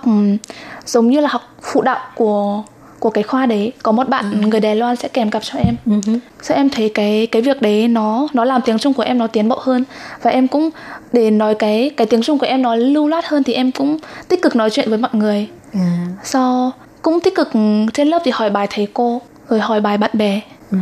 [0.86, 2.62] giống như là học phụ đạo của
[2.98, 5.76] của cái khoa đấy có một bạn người Đài Loan sẽ kèm cặp cho em
[5.86, 5.92] Ừ.
[6.42, 9.26] Sao em thấy cái cái việc đấy nó nó làm tiếng Trung của em nó
[9.26, 9.84] tiến bộ hơn
[10.22, 10.70] và em cũng
[11.12, 13.98] để nói cái cái tiếng Trung của em nó lưu loát hơn thì em cũng
[14.28, 15.48] tích cực nói chuyện với mọi người.
[15.74, 16.06] À.
[16.24, 17.48] Sau cũng tích cực
[17.94, 20.40] trên lớp thì hỏi bài thầy cô rồi hỏi bài bạn bè.
[20.72, 20.78] Ừ.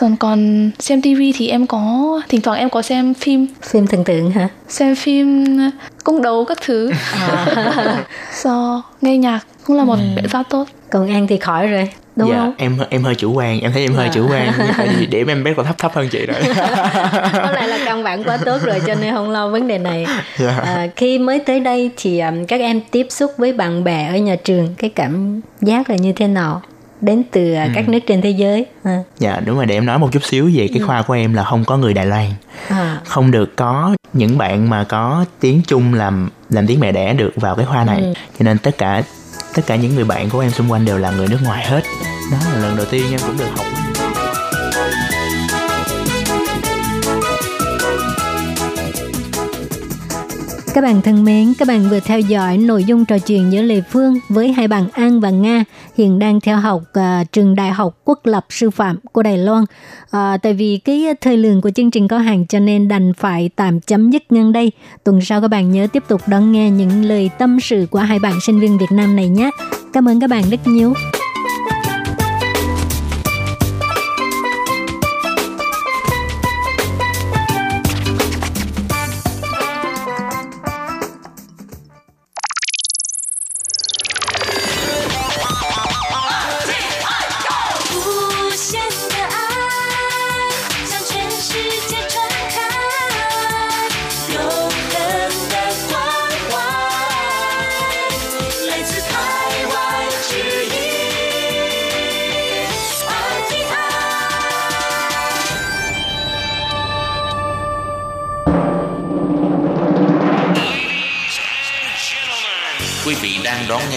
[0.00, 4.04] Còn còn xem tivi thì em có thỉnh thoảng em có xem phim Phim thần
[4.04, 4.48] tượng hả?
[4.68, 5.46] xem phim
[6.04, 7.46] cung đấu các thứ À.
[8.32, 12.30] sau nghe nhạc cũng là một biện pháp tốt còn An thì khỏi rồi đúng
[12.30, 14.12] dạ, không em em hơi chủ quan em thấy em hơi Dạ.
[14.14, 16.36] chủ quan Tại vì điểm em bé còn thấp thấp hơn chị rồi
[17.32, 20.06] có lẽ là căn bản quá tốt rồi cho nên không lo vấn đề này
[20.38, 20.60] Dạ.
[20.64, 24.16] à, khi mới tới đây thì um, các em tiếp xúc với bạn bè ở
[24.16, 26.62] nhà trường cái cảm giác là như thế nào
[27.00, 27.60] đến từ Ừ.
[27.64, 29.02] uh, các nước trên thế giới à.
[29.18, 31.44] dạ đúng rồi để em nói một chút xíu về cái khoa của em là
[31.44, 32.26] không có người Đài Loan
[32.68, 33.00] À.
[33.04, 37.32] không được có những bạn mà có tiếng Trung làm làm tiếng mẹ đẻ được
[37.36, 38.12] vào cái khoa này Ừ.
[38.38, 39.02] cho nên tất cả
[39.54, 41.82] tất cả những người bạn của em xung quanh đều là người nước ngoài hết
[42.32, 43.66] đó là lần đầu tiên em cũng được học
[50.76, 53.80] Các bạn thân mến, các bạn vừa theo dõi nội dung trò chuyện giữa Lê
[53.90, 55.64] Phương với hai bạn An và Nga
[55.96, 59.62] hiện đang theo học uh, trường Đại học Quốc lập Sư phạm của Đài Loan.
[59.62, 63.50] Uh, tại vì cái thời lượng của chương trình có hạn cho nên đành phải
[63.56, 64.72] tạm chấm dứt ngang đây.
[65.04, 68.18] Tuần sau các bạn nhớ tiếp tục đón nghe những lời tâm sự của hai
[68.18, 69.50] bạn sinh viên Việt Nam này nhé.
[69.92, 70.94] Cảm ơn các bạn rất nhiều.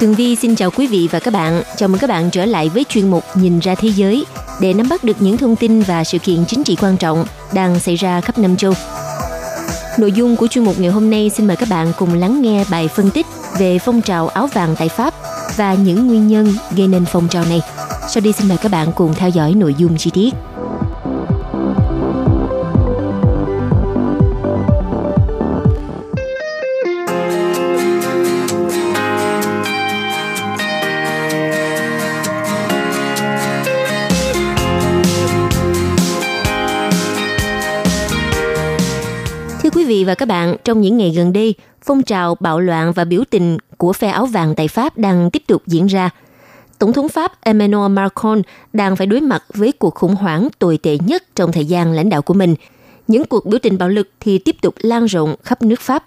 [0.00, 1.62] Tường Vi xin chào quý vị và các bạn.
[1.76, 4.26] Chào mừng các bạn trở lại với chuyên mục Nhìn ra thế giới
[4.60, 7.80] để nắm bắt được những thông tin và sự kiện chính trị quan trọng đang
[7.80, 8.72] xảy ra khắp năm châu.
[9.98, 12.64] Nội dung của chuyên mục ngày hôm nay xin mời các bạn cùng lắng nghe
[12.70, 13.26] bài phân tích
[13.58, 15.14] về phong trào áo vàng tại Pháp
[15.56, 17.60] và những nguyên nhân gây nên phong trào này.
[18.08, 20.34] Sau đây xin mời các bạn cùng theo dõi nội dung chi tiết.
[40.08, 41.54] Và các bạn, trong những ngày gần đây,
[41.84, 45.42] phong trào bạo loạn và biểu tình của phe áo vàng tại Pháp đang tiếp
[45.46, 46.10] tục diễn ra.
[46.78, 48.42] Tổng thống Pháp Emmanuel Macron
[48.72, 52.08] đang phải đối mặt với cuộc khủng hoảng tồi tệ nhất trong thời gian lãnh
[52.08, 52.54] đạo của mình.
[53.08, 56.04] Những cuộc biểu tình bạo lực thì tiếp tục lan rộng khắp nước Pháp.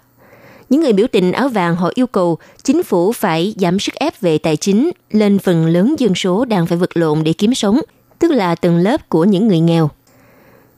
[0.70, 4.20] Những người biểu tình áo vàng họ yêu cầu chính phủ phải giảm sức ép
[4.20, 7.80] về tài chính lên phần lớn dân số đang phải vật lộn để kiếm sống,
[8.18, 9.90] tức là tầng lớp của những người nghèo.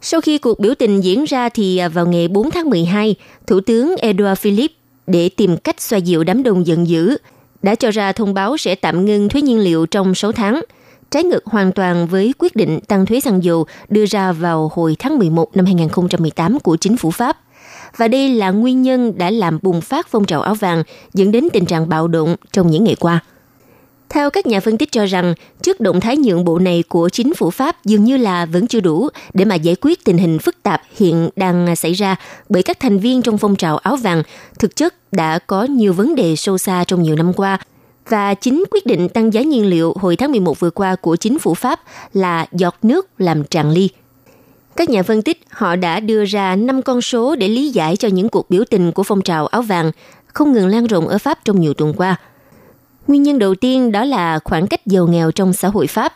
[0.06, 3.14] Sau khi cuộc biểu tình diễn ra thì à, vào ngày 4 tháng 12,
[3.46, 4.74] Thủ tướng Edouard Philippe
[5.06, 7.16] để tìm cách xoa dịu đám đông giận dữ,
[7.62, 10.60] đã cho ra thông báo sẽ tạm ngưng thuế nhiên liệu trong 6 tháng,
[11.10, 14.96] trái ngược hoàn toàn với quyết định tăng thuế xăng dầu đưa ra vào hồi
[14.98, 17.38] tháng 11 năm 2018 của chính phủ Pháp.
[17.96, 20.82] Và đây là nguyên nhân đã làm bùng phát phong trào áo vàng
[21.14, 23.20] dẫn đến tình trạng bạo động trong những ngày qua.
[24.14, 27.34] Theo các nhà phân tích cho rằng, trước động thái nhượng bộ này của chính
[27.34, 30.62] phủ Pháp dường như là vẫn chưa đủ để mà giải quyết tình hình phức
[30.62, 32.16] tạp hiện đang xảy ra
[32.48, 34.22] bởi các thành viên trong phong trào áo vàng
[34.58, 37.58] thực chất đã có nhiều vấn đề sâu xa trong nhiều năm qua.
[38.08, 41.38] Và chính quyết định tăng giá nhiên liệu hồi tháng 11 vừa qua của chính
[41.38, 41.80] phủ Pháp
[42.12, 43.88] là giọt nước làm tràn ly.
[44.76, 48.08] Các nhà phân tích họ đã đưa ra 5 con số để lý giải cho
[48.08, 49.90] những cuộc biểu tình của phong trào áo vàng
[50.26, 52.16] không ngừng lan rộng ở Pháp trong nhiều tuần qua.
[53.08, 56.14] Nguyên nhân đầu tiên đó là khoảng cách giàu nghèo trong xã hội Pháp.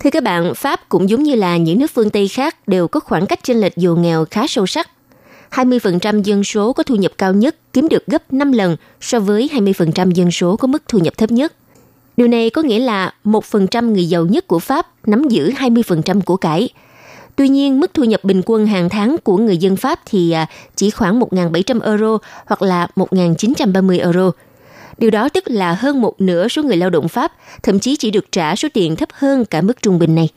[0.00, 3.00] Thưa các bạn, Pháp cũng giống như là những nước phương Tây khác đều có
[3.00, 4.90] khoảng cách chênh lệch giàu nghèo khá sâu sắc.
[5.50, 9.50] 20% dân số có thu nhập cao nhất kiếm được gấp 5 lần so với
[9.54, 11.52] 20% dân số có mức thu nhập thấp nhất.
[12.16, 16.36] Điều này có nghĩa là 1% người giàu nhất của Pháp nắm giữ 20% của
[16.36, 16.68] cải.
[17.36, 20.46] Tuy nhiên, mức thu nhập bình quân hàng tháng của người dân Pháp thì à,
[20.76, 24.30] chỉ khoảng 1.700 euro hoặc là 1.930 euro.
[24.98, 27.32] Điều đó tức là hơn một nửa số người lao động Pháp
[27.62, 30.28] thậm chí chỉ được trả số tiền thấp hơn cả mức trung bình này.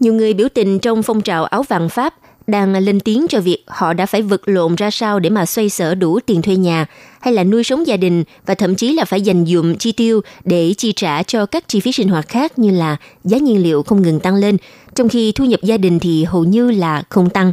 [0.00, 2.14] Nhiều người biểu tình trong phong trào áo vàng Pháp
[2.46, 5.68] đang lên tiếng cho việc họ đã phải vật lộn ra sao để mà xoay
[5.68, 6.86] sở đủ tiền thuê nhà
[7.20, 10.20] hay là nuôi sống gia đình và thậm chí là phải dành dụm chi tiêu
[10.44, 13.82] để chi trả cho các chi phí sinh hoạt khác như là giá nhiên liệu
[13.82, 14.56] không ngừng tăng lên,
[14.94, 17.52] trong khi thu nhập gia đình thì hầu như là không tăng.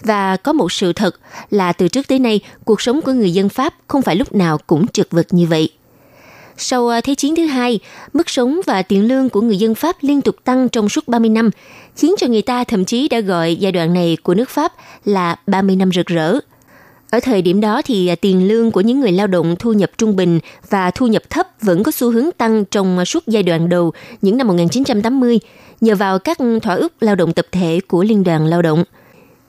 [0.00, 1.20] Và có một sự thật
[1.50, 4.58] là từ trước tới nay, cuộc sống của người dân Pháp không phải lúc nào
[4.66, 5.70] cũng trượt vật như vậy.
[6.56, 7.80] Sau à, Thế chiến thứ hai,
[8.12, 11.30] mức sống và tiền lương của người dân Pháp liên tục tăng trong suốt 30
[11.30, 11.50] năm,
[11.96, 14.72] khiến cho người ta thậm chí đã gọi giai đoạn này của nước Pháp
[15.04, 16.38] là 30 năm rực rỡ.
[17.10, 19.90] Ở thời điểm đó thì à, tiền lương của những người lao động thu nhập
[19.98, 20.40] trung bình
[20.70, 23.92] và thu nhập thấp vẫn có xu hướng tăng trong à, suốt giai đoạn đầu
[24.22, 25.40] những năm 1980
[25.80, 28.84] nhờ vào các thỏa ước lao động tập thể của Liên đoàn Lao động.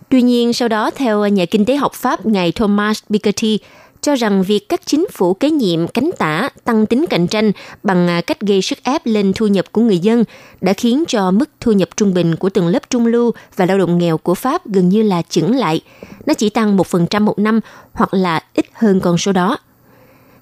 [0.10, 3.60] Tuy nhiên, sau đó theo nhà kinh tế học Pháp ngài Thomas Piketty,
[4.02, 7.52] cho rằng việc các chính phủ kế nhiệm cánh tả tăng tính cạnh tranh
[7.84, 10.24] bằng cách gây sức ép lên thu nhập của người dân
[10.62, 13.78] đã khiến cho mức thu nhập trung bình của tầng lớp trung lưu và lao
[13.78, 15.82] động nghèo của Pháp gần như là chững lại.
[16.26, 17.60] Nó chỉ tăng 1% một năm
[17.94, 19.58] hoặc là ít hơn con số đó.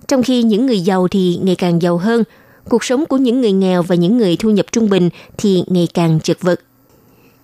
[0.07, 2.23] Trong khi những người giàu thì ngày càng giàu hơn,
[2.69, 5.87] cuộc sống của những người nghèo và những người thu nhập trung bình thì ngày
[5.93, 6.59] càng chật vật.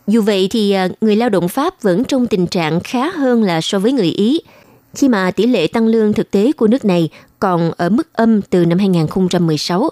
[0.08, 3.62] Dù vậy thì à, người lao động Pháp vẫn trong tình trạng khá hơn là
[3.62, 4.40] so với người Ý–
[4.96, 8.42] khi mà tỷ lệ tăng lương thực tế của nước này còn ở mức âm
[8.42, 9.90] từ năm 2016.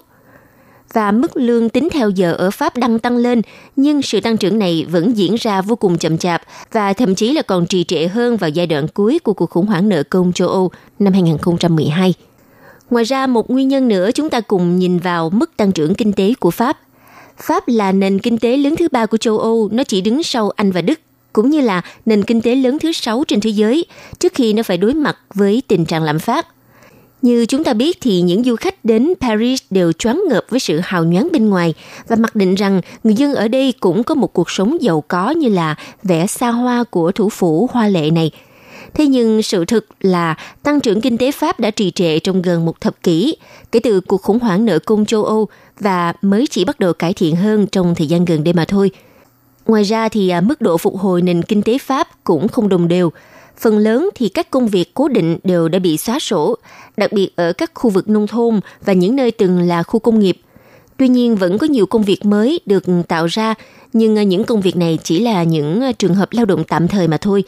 [0.93, 3.41] Và mức lương tính theo giờ ở Pháp đang tăng lên,
[3.76, 6.41] nhưng sự tăng trưởng này vẫn diễn ra vô cùng chậm chạp
[6.72, 9.66] và thậm chí là còn trì trệ hơn vào giai đoạn cuối của cuộc khủng
[9.66, 12.14] hoảng nợ công châu Âu năm 2012.
[12.89, 16.14] Ngoài ra, một nguyên nhân nữa chúng ta cùng nhìn vào mức tăng trưởng kinh
[16.14, 16.78] tế của Pháp.
[17.38, 20.49] Pháp là nền kinh tế lớn thứ ba của châu Âu, nó chỉ đứng sau
[20.49, 20.99] Anh và Đức
[21.34, 23.86] cũng như là nền kinh tế lớn thứ sáu trên thế giới
[24.19, 26.47] trước khi nó phải đối mặt với tình trạng lạm phát.
[27.21, 30.79] Như chúng ta biết thì những du khách đến Paris đều choáng ngợp với sự
[30.84, 31.73] hào nhoáng bên ngoài
[32.07, 35.29] và mặc định rằng người dân ở đây cũng có một cuộc sống giàu có
[35.29, 38.32] như là vẻ xa hoa của thủ phủ hoa lệ này.
[38.93, 42.65] Thế nhưng sự thực là tăng trưởng kinh tế Pháp đã trì trệ trong gần
[42.65, 43.36] một thập kỷ
[43.71, 45.47] kể từ cuộc khủng hoảng nợ công châu Âu
[45.82, 48.91] và mới chỉ bắt đầu cải thiện hơn trong thời gian gần đây mà thôi–
[49.65, 52.88] Ngoài ra thì à, mức độ phục hồi nền kinh tế Pháp cũng không đồng
[52.88, 53.11] đều.
[53.57, 56.55] Phần lớn thì các công việc cố định đều đã bị xóa sổ,
[56.97, 60.19] đặc biệt ở các khu vực nông thôn và những nơi từng là khu công
[60.19, 60.38] nghiệp.
[60.97, 63.53] Tuy nhiên vẫn có nhiều công việc mới được tạo ra,
[63.93, 66.88] nhưng à, những công việc này chỉ là những à, trường hợp lao động tạm
[66.88, 67.43] thời mà thôi.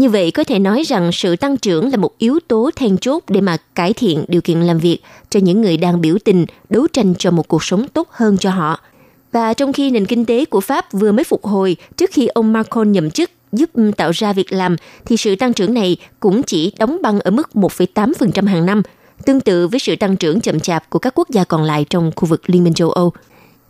[0.00, 3.24] Như vậy có thể nói rằng sự tăng trưởng là một yếu tố then chốt
[3.28, 4.98] để mà cải thiện điều kiện làm việc
[5.30, 8.50] cho những người đang biểu tình đấu tranh cho một cuộc sống tốt hơn cho
[8.50, 8.80] họ–
[9.32, 12.52] và trong khi nền kinh tế của Pháp vừa mới phục hồi trước khi ông
[12.52, 16.72] Macron nhậm chức giúp tạo ra việc làm, thì sự tăng trưởng này cũng chỉ
[16.78, 18.82] đóng băng ở mức 1,8% hàng năm,
[19.26, 22.10] tương tự với sự tăng trưởng chậm chạp của các quốc gia còn lại trong
[22.16, 23.12] khu vực Liên minh châu Âu.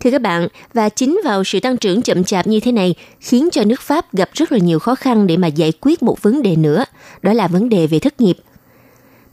[0.00, 3.48] Thưa các bạn, và chính vào sự tăng trưởng chậm chạp như thế này khiến
[3.52, 6.42] cho nước Pháp gặp rất là nhiều khó khăn để mà giải quyết một vấn
[6.42, 6.84] đề nữa,
[7.22, 8.36] đó là vấn đề về thất nghiệp.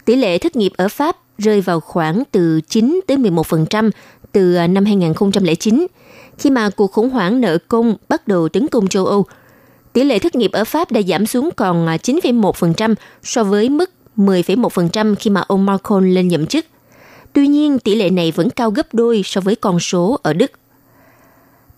[0.05, 3.89] Tỷ lệ thất nghiệp ở Pháp rơi vào khoảng từ 9 tới 11%
[4.31, 5.87] từ à, năm 2009
[6.37, 9.25] khi mà cuộc khủng hoảng nợ công bắt đầu tấn công châu Âu.
[9.93, 13.91] Tỷ lệ thất nghiệp ở Pháp đã giảm xuống còn à, 9,1% so với mức
[14.17, 16.65] 10,1% khi mà ông Macron lên nhậm chức.
[17.37, 20.51] Tuy nhiên, tỷ lệ này vẫn cao gấp đôi so với con số ở Đức.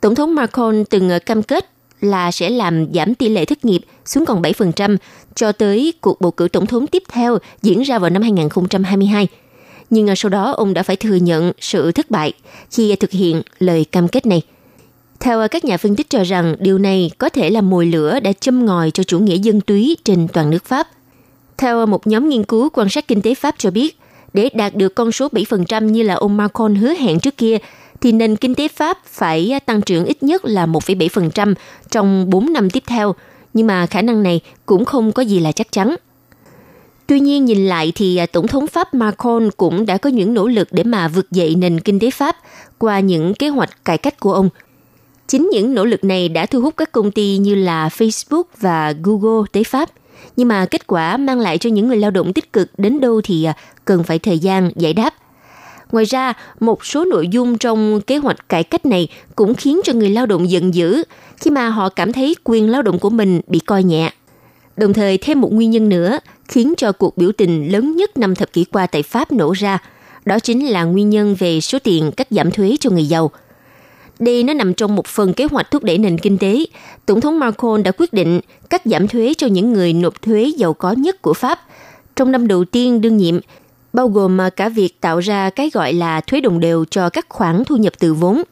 [0.01, 1.69] Tổng thống Macron từng ờ, cam kết
[2.01, 4.97] là sẽ làm giảm tỷ lệ thất nghiệp xuống còn 7%
[5.35, 9.27] cho tới cuộc bầu cử tổng thống tiếp theo diễn ra vào năm 2022
[9.89, 12.33] nhưng ờ, sau đó ông đã phải thừa nhận sự thất bại
[12.71, 14.41] khi thực hiện lời cam kết này.
[15.19, 18.19] Theo ờ, các nhà phân tích cho rằng điều này có thể là mồi lửa
[18.19, 20.87] đã châm ngòi cho chủ nghĩa dân túy trên toàn nước Pháp.
[21.57, 23.98] Theo một nhóm nghiên cứu quan sát kinh tế Pháp cho biết,
[24.33, 27.57] để đạt được con số 7% như là ông Macron hứa hẹn trước kia,
[28.01, 31.53] thì nền kinh tế Pháp phải tăng trưởng ít nhất là 1,7%
[31.91, 33.15] trong 4 năm tiếp theo,
[33.53, 35.95] nhưng mà khả năng này cũng không có gì là chắc chắn.
[37.09, 40.47] Tuy nhiên nhìn lại thì à, Tổng thống Pháp Macron cũng đã có những nỗ
[40.47, 42.35] lực để mà vực dậy nền kinh tế Pháp
[42.77, 44.49] qua những kế hoạch cải cách của ông.
[45.27, 48.93] Chính những nỗ lực này đã thu hút các công ty như là Facebook và
[49.03, 49.89] Google tới Pháp.
[50.35, 53.21] Nhưng mà kết quả mang lại cho những người lao động tích cực đến đâu
[53.23, 53.53] thì à,
[53.89, 55.13] cần phải thời gian giải đáp.
[55.91, 59.93] Ngoài ra, một số nội dung trong kế hoạch cải cách này cũng khiến cho
[59.93, 61.03] người lao động giận dữ
[61.37, 64.11] khi mà họ cảm thấy quyền lao động của mình bị coi nhẹ.
[64.77, 68.35] Đồng thời thêm một nguyên nhân nữa khiến cho cuộc biểu tình lớn nhất năm
[68.35, 69.77] thập kỷ qua tại Pháp nổ ra,
[70.25, 73.31] đó chính là nguyên nhân về số tiền cắt giảm thuế cho người giàu.
[74.19, 76.65] Đây nó nằm trong một phần kế hoạch thúc đẩy nền kinh tế.
[77.05, 80.73] Tổng thống Macron đã quyết định cắt giảm thuế cho những người nộp thuế giàu
[80.73, 81.59] có nhất của Pháp
[82.19, 83.39] trong năm đầu tiên đương nhiệm,
[83.93, 87.25] bao gồm à, cả việc tạo ra cái gọi là thuế đồng đều cho các
[87.29, 88.43] khoản thu nhập từ vốn.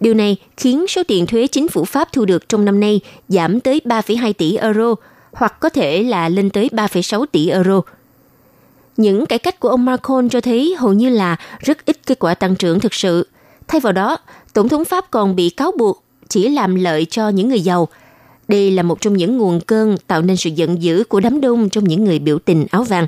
[0.00, 3.60] Điều này khiến số tiền thuế chính phủ Pháp thu được trong năm nay giảm
[3.60, 4.94] tới 3,2 tỷ euro,
[5.32, 7.80] hoặc có thể là lên tới 3,6 tỷ euro.
[8.96, 12.34] Những cải cách của ông Macron cho thấy hầu như là rất ít kết quả
[12.34, 13.28] tăng trưởng thực sự.
[13.68, 14.18] Thay vào đó,
[14.52, 17.88] Tổng thống Pháp còn bị cáo buộc chỉ làm lợi cho những người giàu.
[18.48, 21.68] Đây là một trong những nguồn cơn tạo nên sự giận dữ của đám đông
[21.68, 23.06] trong những người biểu tình áo vàng.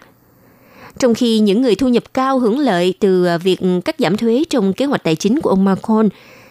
[0.98, 4.44] Trong khi những người thu nhập cao hưởng lợi từ à, việc cắt giảm thuế
[4.50, 6.08] trong kế hoạch tài chính của ông Macron,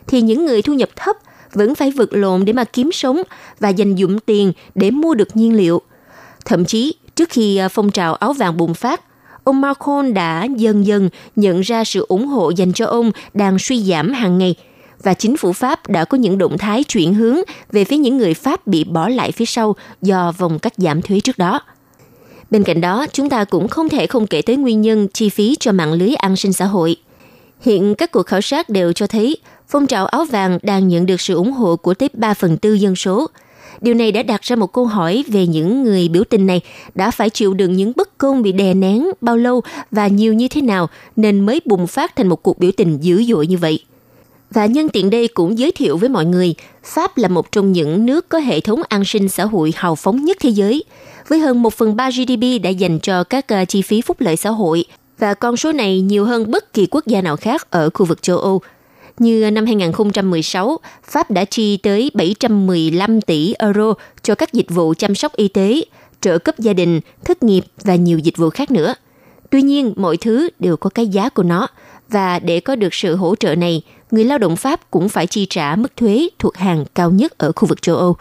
[0.08, 1.16] thì những người thu nhập thấp
[1.54, 3.22] vẫn phải vật lộn để mà kiếm sống
[3.60, 5.82] và dành dụm tiền để mua được nhiên liệu.
[6.46, 9.02] Thậm chí, trước khi à, phong trào áo vàng bùng phát,
[9.44, 13.84] ông Macron đã dần dần nhận ra sự ủng hộ dành cho ông đang suy
[13.84, 14.56] giảm hàng ngày
[15.04, 17.38] và chính phủ Pháp đã có những động thái chuyển hướng
[17.72, 21.20] về phía những người Pháp bị bỏ lại phía sau do vòng cắt giảm thuế
[21.20, 21.62] trước đó.
[22.56, 25.56] Bên cạnh đó, chúng ta cũng không thể không kể tới nguyên nhân chi phí
[25.60, 26.96] cho mạng lưới an sinh xã hội.
[27.62, 29.38] Hiện các cuộc khảo sát đều cho thấy
[29.68, 32.74] phong trào áo vàng đang nhận được sự ủng hộ của tới 3 phần tư
[32.74, 33.28] dân số.
[33.82, 36.62] Điều này đã đặt ra một câu hỏi về những người biểu tình này
[36.96, 40.48] đã phải chịu đựng những bất công bị đè nén bao lâu và nhiều như
[40.48, 43.80] thế nào nên mới bùng phát thành một cuộc biểu tình dữ dội như vậy.
[44.52, 48.06] Và nhân tiện đây cũng giới thiệu với mọi người, Pháp là một trong những
[48.06, 50.84] nước có hệ thống an sinh xã hội hào phóng nhất thế giới,
[51.28, 54.36] với hơn 1 phần 3 GDP đã dành cho các ờ, chi phí phúc lợi
[54.36, 54.86] xã hội,
[55.20, 58.22] và con số này nhiều hơn bất kỳ quốc gia nào khác ở khu vực
[58.22, 58.62] châu Âu.
[59.20, 63.94] Như năm 2016, Pháp đã chi tới 715 tỷ euro
[64.24, 65.82] cho các dịch vụ chăm sóc y tế,
[66.22, 68.96] trợ cấp gia đình, thất nghiệp và nhiều dịch vụ khác nữa.
[69.50, 71.68] Tuy nhiên, mọi thứ đều có cái giá của nó,
[72.10, 73.82] và để có được sự hỗ trợ này,
[74.12, 77.52] người lao động Pháp cũng phải chi trả mức thuế thuộc hàng cao nhất ở
[77.56, 78.16] khu vực châu Âu.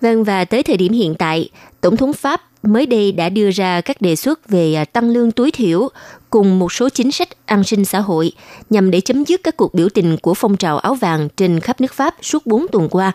[0.00, 3.80] Vâng, và tới thời điểm hiện tại, Tổng thống Pháp mới đây đã đưa ra
[3.80, 5.88] các đề xuất về à, tăng lương tối thiểu
[6.30, 8.32] cùng một số chính sách an sinh xã hội
[8.70, 11.80] nhằm để chấm dứt các cuộc biểu tình của phong trào áo vàng trên khắp
[11.80, 13.12] nước Pháp suốt 4 tuần qua.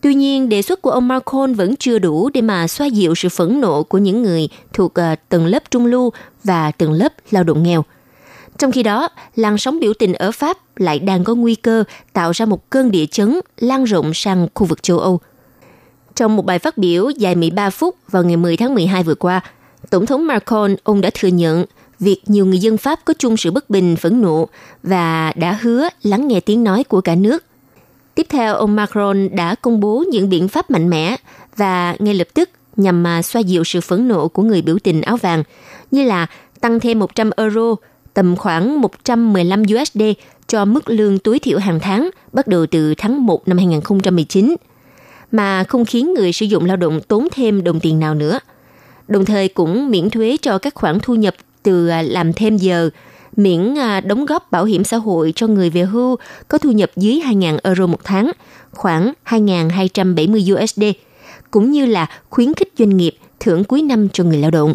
[0.00, 3.28] Tuy nhiên, đề xuất của ông Macron vẫn chưa đủ để mà xoa dịu sự
[3.28, 6.12] phẫn nộ của những người thuộc à, tầng lớp trung lưu
[6.44, 7.84] và tầng lớp lao động nghèo.
[8.58, 12.30] Trong khi đó, làn sóng biểu tình ở Pháp lại đang có nguy cơ tạo
[12.30, 15.20] ra một cơn địa chấn lan rộng sang khu vực châu Âu.
[16.14, 19.40] Trong một bài phát biểu dài 13 phút vào ngày 10 tháng 12 vừa qua,
[19.90, 21.64] Tổng thống Macron ông đã thừa nhận
[22.00, 24.48] việc nhiều người dân Pháp có chung sự bất bình, phẫn nộ
[24.82, 27.44] và đã hứa lắng nghe tiếng nói của cả nước.
[28.14, 31.16] Tiếp theo, ông Macron đã công bố những biện pháp mạnh mẽ
[31.56, 35.00] và ngay lập tức nhằm mà xoa dịu sự phẫn nộ của người biểu tình
[35.00, 35.42] áo vàng,
[35.90, 36.26] như là
[36.60, 37.74] tăng thêm 100 euro,
[38.18, 40.02] tầm khoảng 115 USD
[40.46, 44.56] cho mức lương tối thiểu hàng tháng bắt đầu từ tháng 1 năm 2019
[45.32, 48.38] mà không khiến người sử dụng lao động tốn thêm đồng tiền nào nữa.
[49.08, 52.90] Đồng thời cũng miễn thuế cho các khoản thu nhập từ à, làm thêm giờ,
[53.36, 56.16] miễn à, đóng góp bảo hiểm xã hội cho người về hưu
[56.48, 58.32] có thu nhập dưới 2.000 euro một tháng,
[58.70, 60.82] khoảng 2.270 USD,
[61.50, 64.74] cũng như là khuyến khích doanh nghiệp thưởng cuối năm cho người lao động.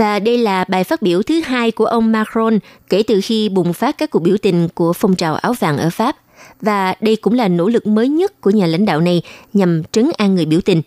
[0.00, 3.72] Và đây là bài phát biểu thứ hai của ông Macron kể từ khi bùng
[3.72, 6.16] phát các cuộc biểu tình của phong trào áo vàng ở Pháp–
[6.60, 9.22] và đây cũng là nỗ lực mới nhất của nhà lãnh đạo này
[9.52, 10.82] nhằm trấn an người biểu tình.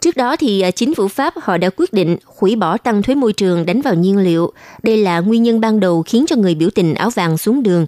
[0.00, 3.14] Trước đó thì à, chính phủ Pháp họ đã quyết định hủy bỏ tăng thuế
[3.14, 4.52] môi trường đánh vào nhiên liệu.
[4.82, 7.86] Đây là nguyên nhân ban đầu khiến cho người biểu tình áo vàng xuống đường.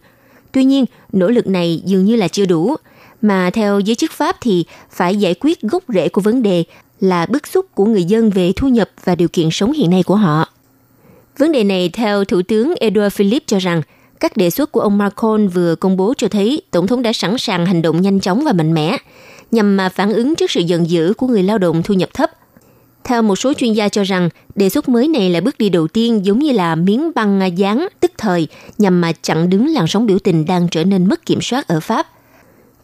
[0.53, 2.77] Tuy nhiên, nỗ lực này dường như là chưa đủ,
[3.23, 6.65] mà theo giới chức Pháp thì phải giải quyết gốc rễ của vấn đề
[7.05, 10.03] là bức xúc của người dân về thu nhập và điều kiện sống hiện nay
[10.03, 10.49] của họ.
[11.39, 13.83] Vấn đề này theo Thủ tướng Edouard Philippe cho rằng
[14.21, 17.39] các đề xuất của ông Macron vừa công bố cho thấy Tổng thống đã sẵn
[17.39, 18.97] sàng hành động nhanh chóng và mạnh mẽ
[19.51, 22.31] nhằm mà phản ứng trước sự giận dữ của người lao động thu nhập thấp.
[23.05, 25.89] Theo một số chuyên gia cho rằng, đề xuất mới này là bước đi đầu
[25.89, 28.49] tiên giống như là miếng băng dán tức thời
[28.79, 31.81] nhằm mà chặn đứng làn sóng biểu tình đang trở nên mất kiểm soát ở
[31.81, 32.07] Pháp.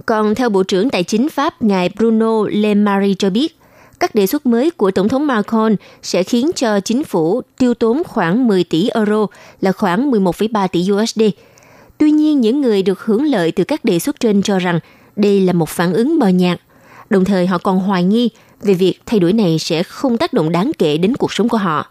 [0.06, 3.59] Còn theo Bộ trưởng Tài chính Pháp, ngài Bruno Le Maire cho biết,
[4.00, 8.02] các đề xuất mới của Tổng thống Macron sẽ khiến cho chính phủ tiêu tốn
[8.04, 9.26] khoảng 10 tỷ euro
[9.60, 11.22] là khoảng 11,3 tỷ USD.
[11.98, 14.78] Tuy nhiên, những người được hưởng lợi từ các đề xuất trên cho rằng
[15.16, 16.60] đây là một phản ứng mờ nhạt.
[17.10, 18.30] Đồng thời họ còn hoài nghi
[18.62, 21.58] về việc thay đổi này sẽ không tác động đáng kể đến cuộc sống của
[21.58, 21.86] họ.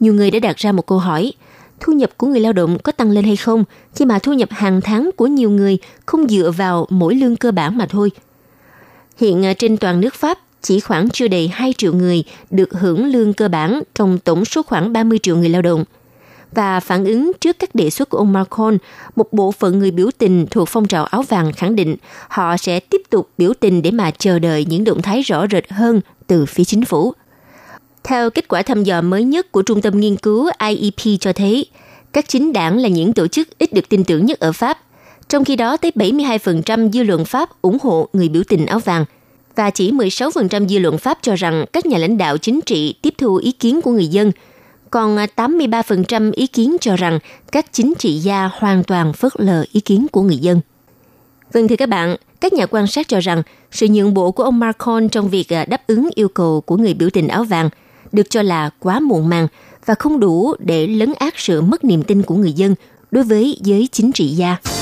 [0.00, 1.32] Nhiều người đã đặt ra một câu hỏi,
[1.80, 3.64] thu nhập của người lao động có tăng lên hay không
[3.94, 7.50] khi mà thu nhập hàng tháng của nhiều người không dựa vào mỗi lương cơ
[7.50, 8.10] bản mà thôi.
[9.18, 13.06] Hiện à, trên toàn nước Pháp, chỉ khoảng chưa đầy 2 triệu người được hưởng
[13.06, 15.84] lương cơ bản trong tổng số khoảng 30 triệu người lao động.
[16.54, 18.78] Và phản ứng trước các đề xuất của ông Macron,
[19.16, 21.96] một bộ phận người biểu tình thuộc phong trào áo vàng khẳng định
[22.28, 25.72] họ sẽ tiếp tục biểu tình để mà chờ đợi những động thái rõ rệt
[25.72, 27.12] hơn từ phía chính phủ.
[28.04, 31.66] Theo kết quả thăm dò mới nhất của Trung tâm Nghiên cứu IEP cho thấy,
[32.12, 34.78] các chính đảng là những tổ chức ít được tin tưởng nhất ở Pháp–
[35.32, 39.04] Trong khi đó, tới 72% dư luận Pháp ủng hộ người biểu tình áo vàng
[39.56, 43.14] và chỉ 16% dư luận Pháp cho rằng các nhà lãnh đạo chính trị tiếp
[43.18, 44.32] thu ý kiến của người dân,
[44.90, 47.18] còn à, 83% ý kiến cho rằng
[47.52, 50.60] các chính trị gia hoàn toàn phớt lờ ý kiến của người dân.
[51.52, 54.58] Vâng thưa các bạn, các nhà quan sát cho rằng sự nhượng bộ của ông
[54.58, 57.68] Macron trong việc à, đáp ứng yêu cầu của người biểu tình áo vàng
[58.12, 59.48] được cho là quá muộn màng
[59.86, 62.74] và không đủ để lấn át sự mất niềm tin của người dân
[63.10, 64.81] đối với giới chính trị gia.